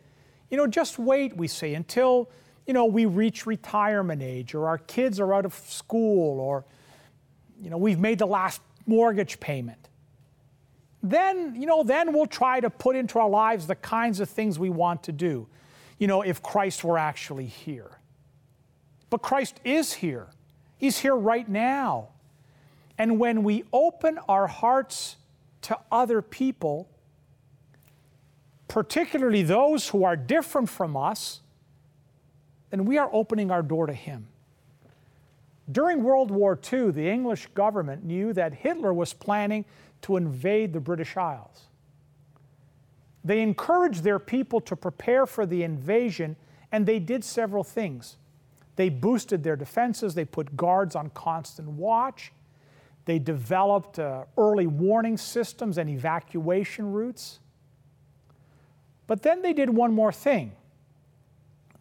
you 0.51 0.57
know, 0.57 0.67
just 0.67 0.99
wait, 0.99 1.37
we 1.37 1.49
say, 1.49 1.75
until, 1.75 2.31
you 2.67 2.75
know, 2.75 2.85
we 2.85 3.07
reach 3.07 3.47
retirement 3.47 4.23
age 4.23 4.55
or 4.55 4.67
our 4.67 4.79
kids 4.79 5.19
are 5.19 5.33
out 5.33 5.45
of 5.45 5.55
school 5.55 6.39
or, 6.41 6.65
you 7.61 7.71
know, 7.71 7.79
we've 7.79 7.99
made 7.99 8.19
the 8.19 8.27
last 8.27 8.61
mortgage 8.87 9.41
payment. 9.41 9.89
Then, 11.03 11.55
you 11.55 11.67
know, 11.67 11.83
then 11.83 12.13
we'll 12.13 12.27
try 12.27 12.61
to 12.61 12.71
put 12.71 12.97
into 12.97 13.19
our 13.19 13.29
lives 13.29 13.67
the 13.67 13.77
kinds 13.77 14.21
of 14.21 14.29
things 14.29 14.59
we 14.59 14.71
want 14.71 15.03
to 15.05 15.13
do 15.13 15.49
you 16.03 16.09
know, 16.09 16.23
if 16.23 16.43
Christ 16.43 16.83
were 16.83 16.99
actually 16.99 17.47
here. 17.47 17.93
But 19.13 19.21
Christ 19.21 19.61
is 19.63 19.93
here, 19.93 20.29
He's 20.79 21.01
here 21.01 21.15
right 21.15 21.47
now. 21.47 22.09
And 22.97 23.19
when 23.19 23.43
we 23.43 23.65
open 23.71 24.19
our 24.27 24.47
hearts 24.47 25.17
to 25.63 25.79
other 25.91 26.23
people, 26.23 26.89
particularly 28.69 29.43
those 29.43 29.89
who 29.91 30.03
are 30.05 30.17
different 30.17 30.71
from 30.71 30.97
us, 30.97 31.43
then 32.71 32.87
we 32.87 32.97
are 32.97 33.11
opening 33.13 33.51
our 33.51 33.61
door 33.61 33.87
to 33.87 33.93
Him. 33.93 34.29
During 35.71 36.03
World 36.03 36.31
War 36.31 36.59
II, 36.73 36.91
the 36.93 37.07
English 37.11 37.49
government 37.49 38.05
knew 38.05 38.33
that 38.33 38.55
Hitler 38.55 38.95
was 38.95 39.13
planning 39.13 39.67
to 40.01 40.17
invade 40.17 40.73
the 40.73 40.81
British 40.81 41.19
Isles. 41.19 41.67
They 43.23 43.43
encouraged 43.43 44.05
their 44.05 44.19
people 44.19 44.63
to 44.63 44.75
prepare 44.75 45.27
for 45.27 45.45
the 45.45 45.65
invasion, 45.65 46.35
and 46.73 46.87
they 46.87 46.99
did 46.99 47.23
several 47.25 47.63
things. 47.63 48.17
They 48.77 48.89
boosted 48.89 49.43
their 49.43 49.57
defenses, 49.57 50.15
they 50.15 50.25
put 50.25 50.57
guards 50.57 50.97
on 50.97 51.11
constant 51.11 51.69
watch, 51.69 52.33
they 53.05 53.19
developed 53.19 53.99
uh, 53.99 54.25
early 54.39 54.67
warning 54.67 55.17
systems 55.17 55.79
and 55.79 55.91
evacuation 55.91 56.93
routes. 56.93 57.41
But 59.07 59.23
then 59.23 59.43
they 59.43 59.53
did 59.53 59.69
one 59.69 59.93
more 59.93 60.13
thing. 60.13 60.53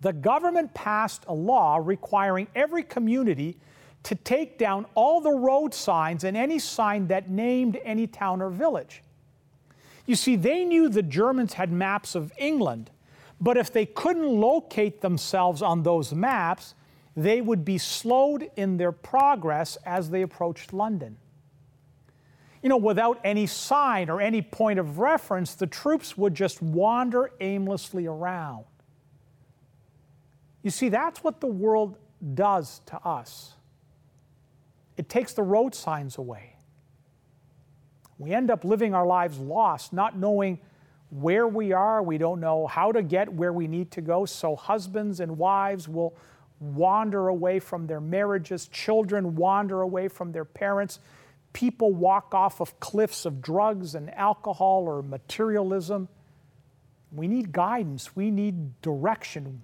The 0.01 0.13
government 0.13 0.73
passed 0.73 1.25
a 1.27 1.33
law 1.33 1.79
requiring 1.81 2.47
every 2.55 2.83
community 2.83 3.57
to 4.03 4.15
take 4.15 4.57
down 4.57 4.87
all 4.95 5.21
the 5.21 5.31
road 5.31 5.75
signs 5.75 6.23
and 6.23 6.35
any 6.35 6.57
sign 6.57 7.07
that 7.07 7.29
named 7.29 7.79
any 7.83 8.07
town 8.07 8.41
or 8.41 8.49
village. 8.49 9.03
You 10.07 10.15
see, 10.15 10.35
they 10.35 10.65
knew 10.65 10.89
the 10.89 11.03
Germans 11.03 11.53
had 11.53 11.71
maps 11.71 12.15
of 12.15 12.33
England, 12.37 12.89
but 13.39 13.57
if 13.57 13.71
they 13.71 13.85
couldn't 13.85 14.27
locate 14.27 15.01
themselves 15.01 15.61
on 15.61 15.83
those 15.83 16.13
maps, 16.13 16.73
they 17.15 17.41
would 17.41 17.65
be 17.65 17.77
slowed 17.77 18.49
in 18.55 18.77
their 18.77 18.91
progress 18.91 19.77
as 19.85 20.09
they 20.09 20.21
approached 20.21 20.73
London. 20.73 21.17
You 22.61 22.69
know, 22.69 22.77
without 22.77 23.19
any 23.23 23.47
sign 23.47 24.09
or 24.09 24.21
any 24.21 24.41
point 24.41 24.79
of 24.79 24.99
reference, 24.99 25.55
the 25.55 25.67
troops 25.67 26.17
would 26.17 26.35
just 26.35 26.61
wander 26.61 27.31
aimlessly 27.39 28.05
around. 28.05 28.65
You 30.61 30.69
see, 30.69 30.89
that's 30.89 31.23
what 31.23 31.41
the 31.41 31.47
world 31.47 31.97
does 32.35 32.81
to 32.85 32.97
us. 33.03 33.53
It 34.95 35.09
takes 35.09 35.33
the 35.33 35.41
road 35.41 35.73
signs 35.73 36.17
away. 36.17 36.55
We 38.19 38.31
end 38.31 38.51
up 38.51 38.63
living 38.63 38.93
our 38.93 39.05
lives 39.05 39.39
lost, 39.39 39.91
not 39.91 40.15
knowing 40.15 40.59
where 41.09 41.47
we 41.47 41.71
are. 41.71 42.03
We 42.03 42.19
don't 42.19 42.39
know 42.39 42.67
how 42.67 42.91
to 42.91 43.01
get 43.01 43.33
where 43.33 43.51
we 43.51 43.67
need 43.67 43.89
to 43.91 44.01
go. 44.01 44.25
So, 44.25 44.55
husbands 44.55 45.19
and 45.19 45.39
wives 45.39 45.87
will 45.89 46.15
wander 46.61 47.27
away 47.27 47.59
from 47.59 47.87
their 47.87 47.99
marriages, 47.99 48.67
children 48.67 49.35
wander 49.35 49.81
away 49.81 50.07
from 50.07 50.31
their 50.31 50.45
parents. 50.45 50.99
People 51.51 51.93
walk 51.93 52.33
off 52.33 52.61
of 52.61 52.79
cliffs 52.79 53.25
of 53.25 53.41
drugs 53.41 53.95
and 53.95 54.13
alcohol 54.13 54.83
or 54.87 55.01
materialism. 55.01 56.07
We 57.11 57.27
need 57.27 57.51
guidance, 57.51 58.15
we 58.15 58.31
need 58.31 58.81
direction, 58.81 59.63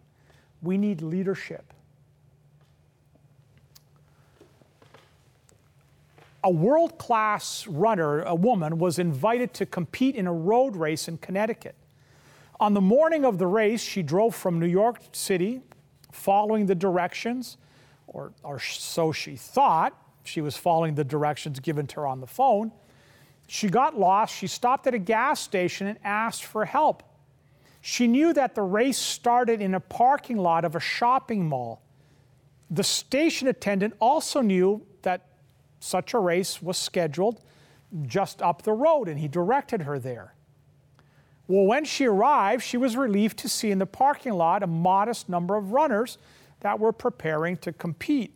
we 0.62 0.78
need 0.78 1.02
leadership. 1.02 1.74
a 6.48 6.50
world 6.50 6.98
class 6.98 7.68
runner, 7.68 8.22
a 8.22 8.34
woman, 8.34 8.78
was 8.78 9.00
invited 9.00 9.54
to 9.54 9.66
compete 9.66 10.16
in 10.16 10.28
a 10.28 10.34
road 10.34 10.78
race 10.78 11.10
in 11.10 11.18
Connecticut. 11.18 11.76
On 12.58 12.74
the 12.74 12.80
morning 12.80 13.26
of 13.26 13.38
the 13.38 13.46
race, 13.46 13.82
she 13.82 14.02
drove 14.02 14.34
from 14.34 14.58
New 14.58 14.68
York 14.68 15.02
City, 15.12 15.62
following 16.12 16.66
the 16.66 16.76
directions, 16.76 17.58
or, 18.08 18.32
or 18.44 18.60
so 18.60 19.12
she 19.12 19.36
thought. 19.36 19.94
She 20.24 20.42
was 20.42 20.58
following 20.58 20.96
the 20.96 21.04
directions 21.04 21.60
given 21.60 21.88
to 21.88 21.96
her 21.98 22.08
on 22.08 22.20
the 22.20 22.28
phone. 22.28 22.72
She 23.48 23.70
got 23.70 23.98
lost. 23.98 24.36
She 24.36 24.48
stopped 24.48 24.88
at 24.88 24.94
a 24.94 25.00
gas 25.00 25.40
station 25.40 25.88
and 25.88 25.98
asked 26.04 26.44
for 26.44 26.66
help. 26.66 27.04
She 27.82 28.08
knew 28.08 28.34
that 28.34 28.56
the 28.56 28.62
race 28.62 28.98
started 28.98 29.62
in 29.62 29.74
a 29.74 29.80
parking 29.80 30.38
lot 30.38 30.66
of 30.66 30.76
a 30.76 30.80
shopping 30.80 31.48
mall. 31.48 31.82
The 32.70 32.84
station 32.84 33.48
attendant 33.48 33.94
also 34.00 34.42
knew 34.42 34.86
that 35.04 35.28
such 35.80 36.14
a 36.14 36.20
race 36.20 36.62
was 36.62 36.78
scheduled 36.78 37.42
just 38.06 38.42
up 38.42 38.64
the 38.64 38.74
road, 38.74 39.08
and 39.08 39.18
he 39.20 39.28
directed 39.30 39.84
her 39.84 40.00
there. 40.00 40.34
Well, 41.48 41.66
when 41.66 41.86
she 41.86 42.06
arrived, 42.06 42.64
she 42.64 42.78
was 42.78 42.98
relieved 42.98 43.38
to 43.40 43.50
see 43.50 43.72
in 43.72 43.80
the 43.80 43.86
parking 43.86 44.34
lot 44.34 44.64
a 44.64 44.68
modest 44.68 45.30
number 45.30 45.56
of 45.56 45.72
runners 45.72 46.18
that 46.60 46.80
were 46.80 46.92
preparing 46.92 47.58
to 47.58 47.72
compete. 47.72 48.34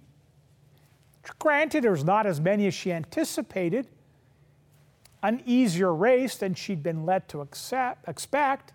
Granted, 1.39 1.83
there 1.83 1.91
was 1.91 2.05
not 2.05 2.25
as 2.25 2.39
many 2.39 2.67
as 2.67 2.73
she 2.73 2.91
anticipated, 2.91 3.87
an 5.23 5.43
easier 5.45 5.93
race 5.93 6.35
than 6.37 6.53
she'd 6.53 6.81
been 6.81 7.05
led 7.05 7.27
to 7.29 7.41
accept, 7.41 8.07
expect. 8.07 8.73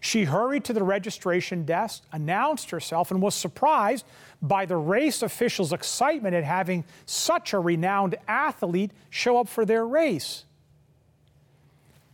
She 0.00 0.24
hurried 0.24 0.64
to 0.64 0.72
the 0.72 0.82
registration 0.82 1.64
desk, 1.64 2.04
announced 2.12 2.70
herself, 2.70 3.10
and 3.10 3.20
was 3.20 3.34
surprised 3.34 4.04
by 4.40 4.64
the 4.64 4.76
race 4.76 5.22
officials' 5.22 5.72
excitement 5.72 6.34
at 6.34 6.44
having 6.44 6.84
such 7.06 7.52
a 7.52 7.58
renowned 7.58 8.16
athlete 8.26 8.90
show 9.10 9.38
up 9.38 9.48
for 9.48 9.64
their 9.64 9.86
race. 9.86 10.44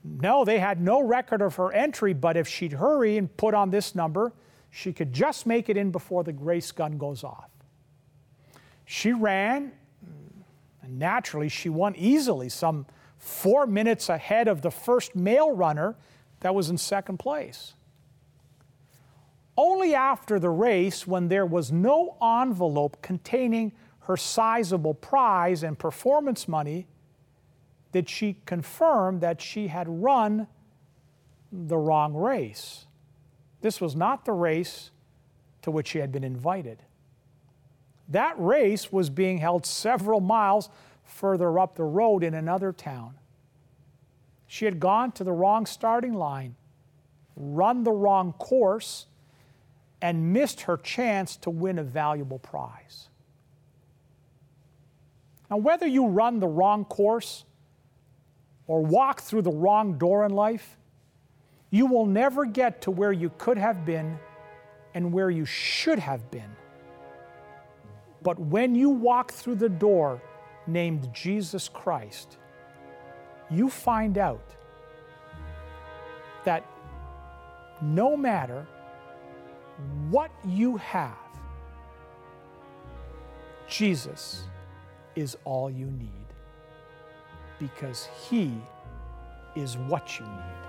No, 0.04 0.44
they 0.44 0.58
had 0.58 0.80
no 0.80 1.00
record 1.00 1.42
of 1.42 1.56
her 1.56 1.72
entry, 1.72 2.12
but 2.12 2.36
if 2.36 2.48
she'd 2.48 2.72
hurry 2.72 3.18
and 3.18 3.34
put 3.36 3.54
on 3.54 3.70
this 3.70 3.94
number, 3.94 4.32
she 4.70 4.92
could 4.92 5.12
just 5.12 5.46
make 5.46 5.68
it 5.68 5.76
in 5.76 5.90
before 5.90 6.24
the 6.24 6.32
race 6.32 6.72
gun 6.72 6.98
goes 6.98 7.24
off. 7.24 7.50
She 8.84 9.12
ran, 9.12 9.72
and 10.82 10.98
naturally, 10.98 11.48
she 11.48 11.68
won 11.68 11.94
easily, 11.96 12.48
some 12.48 12.86
four 13.18 13.66
minutes 13.66 14.08
ahead 14.08 14.48
of 14.48 14.62
the 14.62 14.70
first 14.70 15.14
male 15.14 15.54
runner 15.54 15.96
that 16.40 16.54
was 16.54 16.70
in 16.70 16.78
second 16.78 17.18
place. 17.18 17.74
Only 19.56 19.94
after 19.94 20.38
the 20.38 20.50
race, 20.50 21.06
when 21.06 21.28
there 21.28 21.44
was 21.44 21.72
no 21.72 22.16
envelope 22.22 23.02
containing 23.02 23.72
her 24.00 24.16
sizable 24.16 24.94
prize 24.94 25.62
and 25.62 25.78
performance 25.78 26.46
money, 26.46 26.86
did 27.98 28.08
she 28.08 28.36
confirm 28.46 29.18
that 29.18 29.40
she 29.40 29.66
had 29.66 29.88
run 29.88 30.46
the 31.50 31.76
wrong 31.76 32.14
race. 32.14 32.86
This 33.60 33.80
was 33.80 33.96
not 33.96 34.24
the 34.24 34.30
race 34.30 34.92
to 35.62 35.72
which 35.72 35.88
she 35.88 35.98
had 35.98 36.12
been 36.12 36.22
invited. 36.22 36.84
That 38.08 38.36
race 38.38 38.92
was 38.92 39.10
being 39.10 39.38
held 39.38 39.66
several 39.66 40.20
miles 40.20 40.70
further 41.02 41.58
up 41.58 41.74
the 41.74 41.82
road 41.82 42.22
in 42.22 42.34
another 42.34 42.72
town. 42.72 43.14
She 44.46 44.64
had 44.64 44.78
gone 44.78 45.10
to 45.12 45.24
the 45.24 45.32
wrong 45.32 45.66
starting 45.66 46.14
line, 46.14 46.54
run 47.34 47.82
the 47.82 47.90
wrong 47.90 48.32
course, 48.34 49.06
and 50.00 50.32
missed 50.32 50.60
her 50.60 50.76
chance 50.76 51.34
to 51.38 51.50
win 51.50 51.80
a 51.80 51.82
valuable 51.82 52.38
prize. 52.38 53.08
Now, 55.50 55.56
whether 55.56 55.88
you 55.88 56.06
run 56.06 56.38
the 56.38 56.46
wrong 56.46 56.84
course 56.84 57.44
or 58.68 58.84
walk 58.84 59.22
through 59.22 59.42
the 59.42 59.50
wrong 59.50 59.98
door 59.98 60.24
in 60.24 60.32
life, 60.32 60.76
you 61.70 61.86
will 61.86 62.06
never 62.06 62.44
get 62.44 62.82
to 62.82 62.90
where 62.90 63.12
you 63.12 63.30
could 63.38 63.58
have 63.58 63.84
been 63.84 64.18
and 64.94 65.12
where 65.12 65.30
you 65.30 65.44
should 65.44 65.98
have 65.98 66.30
been. 66.30 66.50
But 68.22 68.38
when 68.38 68.74
you 68.74 68.90
walk 68.90 69.32
through 69.32 69.56
the 69.56 69.68
door 69.68 70.22
named 70.66 71.12
Jesus 71.12 71.68
Christ, 71.68 72.36
you 73.50 73.70
find 73.70 74.18
out 74.18 74.54
that 76.44 76.64
no 77.80 78.16
matter 78.16 78.66
what 80.10 80.30
you 80.44 80.76
have, 80.78 81.16
Jesus 83.68 84.44
is 85.14 85.36
all 85.44 85.70
you 85.70 85.86
need 85.86 86.17
because 87.58 88.08
He 88.28 88.52
is 89.56 89.76
what 89.76 90.18
you 90.18 90.24
need. 90.24 90.66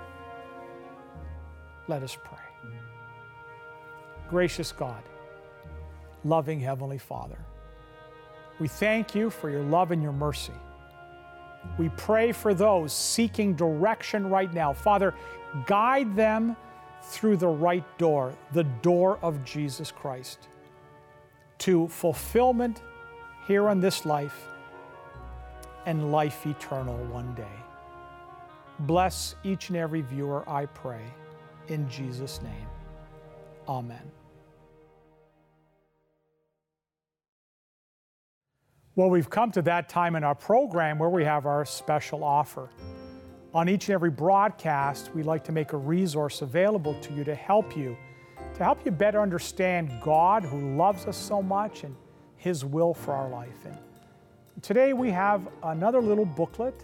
Let 1.88 2.04
us 2.04 2.18
pray. 2.24 2.38
Gracious 4.30 4.72
God, 4.72 5.02
loving 6.24 6.60
Heavenly 6.60 7.00
Father, 7.00 7.40
we 8.60 8.68
thank 8.68 9.16
you 9.16 9.32
for 9.32 9.50
your 9.50 9.64
love 9.64 9.90
and 9.90 10.04
your 10.04 10.12
mercy. 10.12 10.54
We 11.80 11.90
pray 11.90 12.32
for 12.32 12.54
those 12.54 12.94
seeking 12.94 13.56
direction 13.56 14.30
right 14.30 14.54
now. 14.54 14.72
Father, 14.72 15.16
guide 15.66 16.16
them 16.16 16.56
through 17.02 17.38
the 17.38 17.48
right 17.48 17.86
door, 17.98 18.34
the 18.54 18.66
door 18.66 19.18
of 19.24 19.44
Jesus 19.44 19.92
Christ, 19.92 20.48
to 21.60 21.88
fulfillment 21.88 22.84
here 23.48 23.68
on 23.68 23.80
this 23.80 24.06
life 24.06 24.46
and 25.90 26.12
life 26.12 26.46
eternal 26.46 26.96
one 27.06 27.34
day. 27.34 27.58
Bless 28.82 29.34
each 29.44 29.70
and 29.70 29.78
every 29.78 30.02
viewer, 30.02 30.48
I 30.48 30.68
pray, 30.68 31.02
in 31.68 31.90
Jesus' 31.90 32.44
name. 32.44 32.68
Amen. 33.68 34.12
Well, 38.96 39.10
we've 39.10 39.32
come 39.32 39.52
to 39.54 39.64
that 39.64 39.90
time 39.90 40.16
in 40.16 40.24
our 40.24 40.36
program 40.36 41.00
where 41.00 41.10
we 41.10 41.24
have 41.24 41.48
our 41.48 41.66
special 41.66 42.24
offer. 42.24 42.70
On 43.56 43.68
each 43.68 43.90
and 43.90 43.96
every 43.96 44.12
broadcast, 44.12 45.10
we 45.16 45.24
like 45.24 45.44
to 45.46 45.52
make 45.52 45.74
a 45.74 45.78
resource 45.78 46.44
available 46.44 46.94
to 47.02 47.14
you 47.14 47.24
to 47.24 47.34
help 47.34 47.76
you, 47.76 47.98
to 48.54 48.64
help 48.64 48.86
you 48.86 48.92
better 48.92 49.24
understand 49.24 49.92
God 50.04 50.44
who 50.44 50.76
loves 50.76 51.08
us 51.08 51.18
so 51.18 51.42
much 51.42 51.84
and 51.84 51.96
His 52.36 52.64
will 52.64 52.94
for 52.94 53.16
our 53.16 53.30
life. 53.30 53.66
And 53.66 53.76
Today 54.62 54.94
we 54.94 55.10
have 55.12 55.48
another 55.64 56.02
little 56.02 56.26
booklet. 56.26 56.84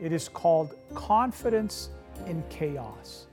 It 0.00 0.12
is 0.12 0.28
called 0.28 0.74
Confidence 0.94 1.88
in 2.26 2.44
Chaos. 2.50 3.26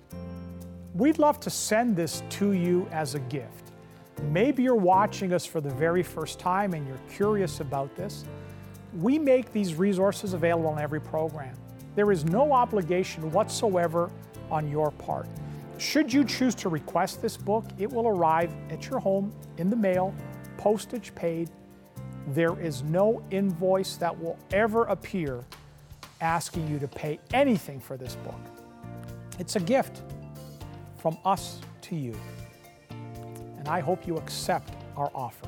We'd 0.96 1.20
love 1.20 1.40
to 1.42 1.50
send 1.50 1.96
this 1.96 2.24
to 2.32 2.54
you 2.54 2.88
as 2.92 3.14
a 3.14 3.20
gift. 3.20 3.72
Maybe 4.24 4.64
you're 4.64 4.74
watching 4.74 5.34
us 5.34 5.46
for 5.46 5.62
the 5.62 5.70
very 5.70 6.02
first 6.02 6.40
time 6.40 6.74
and 6.74 6.88
you're 6.88 7.02
curious 7.14 7.60
about 7.60 7.96
this. 7.96 8.26
We 8.98 9.20
make 9.20 9.52
these 9.52 9.76
resources 9.76 10.34
available 10.34 10.70
on 10.70 10.80
every 10.80 11.02
program. 11.02 11.54
There 11.96 12.12
is 12.12 12.26
no 12.26 12.54
obligation 12.54 13.32
whatsoever 13.32 14.10
on 14.50 14.72
your 14.72 14.92
part. 14.92 15.28
Should 15.78 16.12
you 16.12 16.24
choose 16.24 16.56
to 16.56 16.70
request 16.70 17.22
this 17.22 17.38
book, 17.38 17.66
it 17.78 17.92
will 17.92 18.08
arrive 18.08 18.52
at 18.70 18.88
your 18.88 19.00
home 19.00 19.32
in 19.58 19.70
the 19.70 19.76
mail, 19.76 20.16
postage 20.58 21.14
paid, 21.16 21.50
there 22.28 22.60
is 22.60 22.84
no 22.84 23.22
invoice 23.32 23.96
that 23.98 24.18
will 24.18 24.38
ever 24.52 24.84
appear 24.86 25.44
asking 26.22 26.68
you 26.68 26.80
to 26.80 26.88
pay 26.88 27.20
anything 27.34 27.80
for 27.80 27.98
this 27.98 28.16
book. 28.18 28.40
It's 29.40 29.56
a 29.56 29.60
gift 29.60 30.02
from 30.98 31.18
us 31.26 31.60
to 31.82 31.96
you. 31.96 32.16
And 33.58 33.68
I 33.68 33.80
hope 33.80 34.06
you 34.06 34.18
accept 34.18 34.74
our 34.96 35.12
offer. 35.16 35.48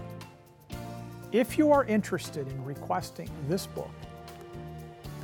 If 1.31 1.57
you 1.57 1.71
are 1.71 1.85
interested 1.85 2.47
in 2.47 2.63
requesting 2.63 3.29
this 3.47 3.67
book, 3.67 3.91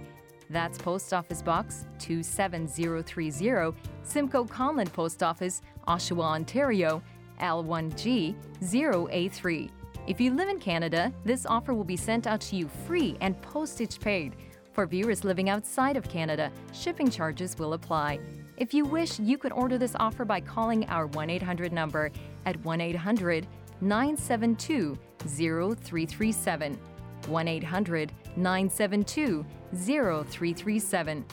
That's 0.51 0.77
Post 0.79 1.15
Office 1.15 1.43
Box 1.43 1.87
27030, 2.01 3.73
Simcoe 4.03 4.45
Conlin 4.45 4.89
Post 4.89 5.23
Office, 5.23 5.63
Oshawa, 5.87 6.25
Ontario, 6.25 7.01
L1G0A3. 7.41 9.71
If 10.07 10.21
you 10.21 10.33
live 10.33 10.49
in 10.49 10.59
Canada, 10.59 11.13
this 11.25 11.47
offer 11.47 11.75
will 11.75 11.85
be 11.85 11.97
sent 11.97 12.27
out 12.27 12.41
to 12.43 12.57
you 12.57 12.69
free 12.87 13.17
and 13.21 13.41
postage 13.43 14.01
paid. 14.01 14.37
For 14.73 14.87
viewers 14.87 15.25
living 15.25 15.51
outside 15.51 15.97
of 15.97 16.09
Canada, 16.09 16.51
shipping 16.73 17.11
charges 17.11 17.59
will 17.59 17.75
apply. 17.75 18.21
If 18.57 18.73
you 18.73 18.85
wish, 18.85 19.19
you 19.19 19.39
can 19.39 19.53
order 19.53 19.79
this 19.79 19.97
offer 19.99 20.25
by 20.25 20.41
calling 20.41 20.89
our 20.89 21.07
1 21.07 21.31
800 21.31 21.73
number 21.73 22.11
at 22.47 22.63
1 22.65 22.81
800 22.81 23.47
972 23.81 24.99
0337. 25.27 26.79
1 27.27 27.49
800 27.49 28.13
972 28.37 29.47
0337. 29.75 31.25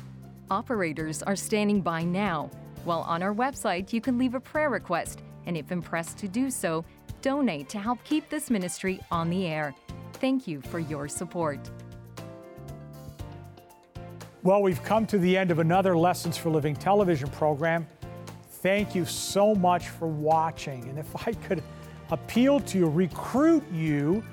Operators 0.50 1.22
are 1.24 1.36
standing 1.36 1.82
by 1.82 2.04
now. 2.04 2.50
While 2.86 3.02
on 3.02 3.22
our 3.22 3.34
website, 3.34 3.92
you 3.92 4.00
can 4.00 4.18
leave 4.18 4.34
a 4.34 4.40
prayer 4.40 4.70
request, 4.70 5.24
and 5.48 5.58
if 5.58 5.72
impressed 5.72 6.20
to 6.20 6.28
do 6.28 6.52
so, 6.52 6.86
donate 7.22 7.70
to 7.70 7.80
help 7.80 8.04
keep 8.04 8.30
this 8.30 8.52
ministry 8.52 9.00
on 9.10 9.30
the 9.32 9.48
air. 9.48 9.74
Thank 10.14 10.48
you 10.48 10.62
for 10.62 10.78
your 10.78 11.08
support. 11.08 11.60
Well, 14.44 14.62
we've 14.62 14.84
come 14.84 15.08
to 15.08 15.18
the 15.18 15.36
end 15.36 15.50
of 15.50 15.60
another 15.60 15.98
Lessons 15.98 16.38
for 16.38 16.50
Living 16.50 16.76
television 16.76 17.30
program. 17.30 17.88
Thank 18.62 18.94
you 18.94 19.06
so 19.06 19.56
much 19.56 19.90
for 19.90 20.08
watching. 20.08 20.88
And 20.90 21.00
if 21.00 21.28
I 21.28 21.32
could 21.34 21.64
appeal 22.12 22.60
to 22.60 22.78
you, 22.78 22.90
recruit 22.90 23.64
you 23.72 24.24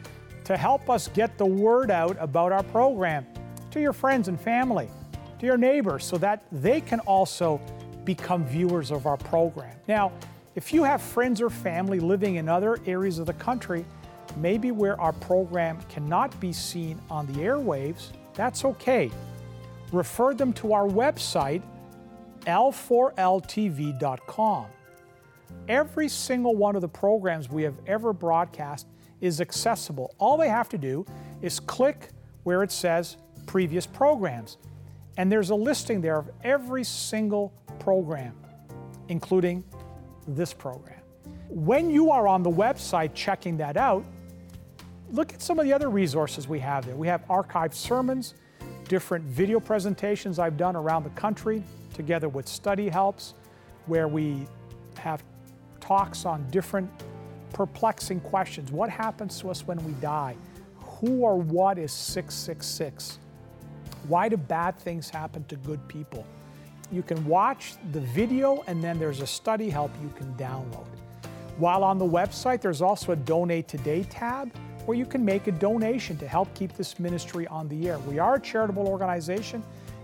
to 0.45 0.57
help 0.57 0.91
us 0.91 1.09
get 1.09 1.39
the 1.39 1.47
word 1.47 1.91
out 1.91 2.17
about 2.21 2.53
our 2.53 2.63
program 2.65 3.27
to 3.71 3.81
your 3.81 3.93
friends 3.93 4.29
and 4.29 4.39
family, 4.41 4.89
to 5.39 5.47
your 5.47 5.57
neighbors, 5.57 6.05
so 6.05 6.19
that 6.19 6.45
they 6.53 6.81
can 6.81 7.01
also 7.01 7.61
become 8.05 8.45
viewers 8.45 8.91
of 8.91 9.07
our 9.07 9.17
program. 9.17 9.75
Now, 9.89 10.13
if 10.55 10.73
you 10.73 10.85
have 10.85 11.03
friends 11.03 11.41
or 11.41 11.51
family 11.51 12.01
living 12.01 12.37
in 12.37 12.49
other 12.49 12.79
areas 12.87 13.19
of 13.19 13.27
the 13.27 13.33
country, 13.35 13.85
maybe 14.37 14.71
where 14.71 15.01
our 15.01 15.13
program 15.13 15.79
cannot 15.89 16.39
be 16.41 16.53
seen 16.53 17.01
on 17.11 17.27
the 17.27 17.41
airwaves, 17.41 18.11
that's 18.35 18.65
okay. 18.65 19.11
Refer 19.93 20.35
them 20.35 20.53
to 20.55 20.73
our 20.73 20.87
website, 20.87 21.63
l4ltv.com. 22.47 24.67
Every 25.69 26.09
single 26.09 26.57
one 26.57 26.77
of 26.77 26.83
the 26.83 26.89
programs 26.89 27.49
we 27.49 27.63
have 27.63 27.77
ever 27.87 28.13
broadcast 28.13 28.87
is 29.21 29.41
accessible. 29.41 30.15
All 30.19 30.37
they 30.37 30.49
have 30.49 30.69
to 30.71 30.79
do 30.79 31.07
is 31.43 31.61
click 31.61 32.11
where 32.43 32.63
it 32.63 32.71
says 32.71 33.17
previous 33.47 33.87
programs. 33.87 34.59
And 35.17 35.31
there's 35.31 35.51
a 35.51 35.55
listing 35.55 36.01
there 36.01 36.19
of 36.19 36.31
every 36.43 36.85
single 36.85 37.53
program, 37.79 38.35
including 39.09 39.65
this 40.27 40.53
program. 40.53 41.01
When 41.49 41.91
you 41.91 42.11
are 42.11 42.27
on 42.27 42.43
the 42.43 42.51
website 42.51 43.15
checking 43.15 43.57
that 43.59 43.77
out, 43.77 44.05
look 45.11 45.33
at 45.33 45.41
some 45.41 45.59
of 45.59 45.65
the 45.65 45.73
other 45.73 45.91
resources 45.91 46.49
we 46.49 46.59
have 46.61 46.87
there. 46.87 46.97
We 46.97 47.07
have 47.09 47.27
archived 47.29 47.75
sermons, 47.75 48.35
different 48.89 49.25
video 49.25 49.61
presentations 49.61 50.39
I've 50.39 50.57
done 50.57 50.77
around 50.77 51.05
the 51.05 51.11
country, 51.11 51.63
together 51.95 52.29
with 52.29 52.49
study 52.49 52.89
helps, 52.89 53.35
where 53.87 54.09
we 54.09 54.47
have 54.99 55.23
talks 55.81 56.25
on 56.25 56.49
different 56.51 56.91
perplexing 57.53 58.21
questions. 58.21 58.73
What 58.73 58.91
happens 58.91 59.41
to 59.41 59.51
us 59.51 59.67
when 59.67 59.83
we 59.85 59.93
die? 59.95 60.37
Who 60.81 61.21
or 61.21 61.37
what 61.37 61.79
is 61.79 61.93
666? 61.93 63.19
Why 64.09 64.29
do 64.29 64.37
bad 64.37 64.79
things 64.79 65.09
happen 65.09 65.45
to 65.45 65.57
good 65.57 65.87
people? 65.89 66.27
You 66.91 67.03
can 67.03 67.25
watch 67.27 67.75
the 67.93 68.01
video 68.01 68.63
and 68.67 68.83
then 68.83 68.99
there's 68.99 69.21
a 69.21 69.27
study 69.27 69.71
help 69.71 69.91
you 70.03 70.13
can 70.17 70.33
download. 70.35 70.87
While 71.59 71.85
on 71.85 71.99
the 71.99 72.05
website, 72.05 72.61
there's 72.61 72.83
also 72.83 73.13
a 73.13 73.17
Donate 73.17 73.69
Today 73.69 74.05
tab 74.05 74.53
where 74.87 74.97
you 74.97 75.07
can 75.07 75.25
make 75.25 75.47
a 75.47 75.53
donation 75.53 76.17
to 76.19 76.29
help 76.29 76.53
keep 76.55 76.77
this 76.77 76.99
ministry 76.99 77.47
on 77.47 77.69
the 77.69 77.89
air. 77.89 77.99
We 78.01 78.19
are 78.19 78.35
a 78.35 78.41
charitable 78.41 78.87
organization. 78.87 79.63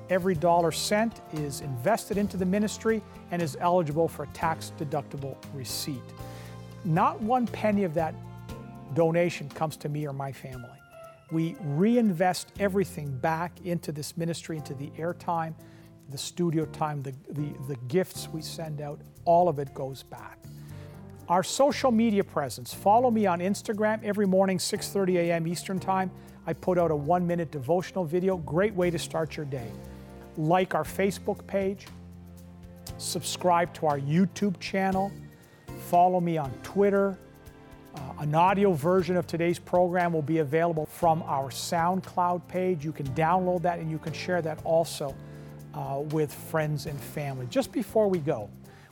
Every 0.09 0.35
dollar 0.35 0.73
sent 0.73 1.21
is 1.35 1.61
invested 1.61 2.16
into 2.16 2.37
the 2.37 2.47
ministry 2.47 3.03
and 3.31 3.43
is 3.43 3.57
eligible 3.61 4.09
for 4.09 4.25
a 4.25 4.29
tax 4.29 4.73
deductible 4.79 5.37
receipt. 5.55 6.03
Not 6.85 7.21
one 7.21 7.47
penny 7.47 7.85
of 7.85 7.95
that 7.95 8.14
donation 8.95 9.49
comes 9.51 9.77
to 9.79 9.88
me 9.88 10.07
or 10.07 10.12
my 10.12 10.33
family. 10.33 10.71
We 11.31 11.57
reinvest 11.61 12.53
everything 12.59 13.16
back 13.19 13.53
into 13.64 13.93
this 13.93 14.16
ministry, 14.16 14.57
into 14.57 14.75
the 14.75 14.90
airtime, 14.99 15.55
the 16.11 16.18
studio 16.18 16.64
time, 16.66 17.03
the, 17.03 17.14
the, 17.31 17.53
the 17.68 17.77
gifts 17.88 18.29
we 18.29 18.42
send 18.42 18.81
out, 18.81 19.01
all 19.25 19.49
of 19.49 19.59
it 19.59 19.73
goes 19.75 20.03
back. 20.03 20.38
Our 21.29 21.42
social 21.44 21.92
media 21.92 22.25
presence. 22.25 22.75
Follow 22.75 23.11
me 23.11 23.27
on 23.27 23.38
Instagram 23.38 24.03
every 24.03 24.27
morning, 24.27 24.59
6:30 24.59 25.16
a.m. 25.16 25.46
Eastern 25.46 25.79
Time. 25.79 26.11
I 26.46 26.53
put 26.53 26.77
out 26.77 26.90
a 26.90 26.96
one-minute 26.96 27.53
devotional 27.53 28.05
video. 28.05 28.37
Great 28.38 28.75
way 28.75 28.90
to 28.90 28.99
start 28.99 29.37
your 29.37 29.46
day. 29.46 29.70
Like 30.37 30.75
our 30.75 30.83
Facebook 30.83 31.46
page. 31.46 31.87
Subscribe 32.99 33.73
to 33.75 33.87
our 33.87 34.01
YouTube 34.01 34.59
channel. 34.59 35.12
Follow 35.88 36.20
me 36.20 36.37
on 36.37 36.51
Twitter. 36.64 37.16
Uh, 37.94 38.01
an 38.20 38.35
audio 38.35 38.73
version 38.73 39.16
of 39.16 39.27
today's 39.27 39.59
program 39.59 40.12
will 40.12 40.23
be 40.23 40.38
available 40.38 40.87
from 40.87 41.23
our 41.25 41.51
SoundCloud 41.51 42.46
page. 42.49 42.85
You 42.85 42.92
can 42.92 43.07
download 43.09 43.62
that 43.62 43.79
and 43.79 43.90
you 43.90 43.99
can 43.99 44.12
share 44.12 44.42
that 44.42 44.61
also 44.64 45.14
uh, 45.74 46.00
with 46.11 46.33
friends 46.33 46.87
and 46.87 46.98
family. 46.98 47.46
Just 47.50 47.72
before 47.72 48.09
we 48.09 48.18
go, 48.18 48.48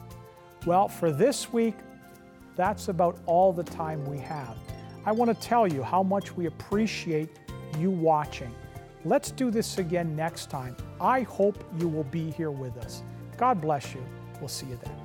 Well, 0.64 0.87
for 0.87 1.11
this 1.11 1.53
week, 1.53 1.75
that's 2.55 2.88
about 2.88 3.18
all 3.27 3.53
the 3.53 3.64
time 3.64 4.05
we 4.05 4.18
have. 4.18 4.57
I 5.05 5.11
want 5.11 5.29
to 5.29 5.46
tell 5.46 5.66
you 5.66 5.83
how 5.83 6.03
much 6.03 6.37
we 6.37 6.46
appreciate 6.46 7.31
you 7.79 7.90
watching. 7.90 8.55
Let's 9.05 9.33
do 9.33 9.51
this 9.51 9.79
again 9.79 10.14
next 10.14 10.51
time. 10.51 10.77
I 11.01 11.22
hope 11.22 11.64
you 11.81 11.88
will 11.88 12.05
be 12.05 12.31
here 12.31 12.53
with 12.53 12.77
us. 12.77 13.03
God 13.37 13.61
bless 13.61 13.92
you. 13.92 14.05
We'll 14.38 14.48
see 14.48 14.66
you 14.66 14.79
then. 14.85 15.02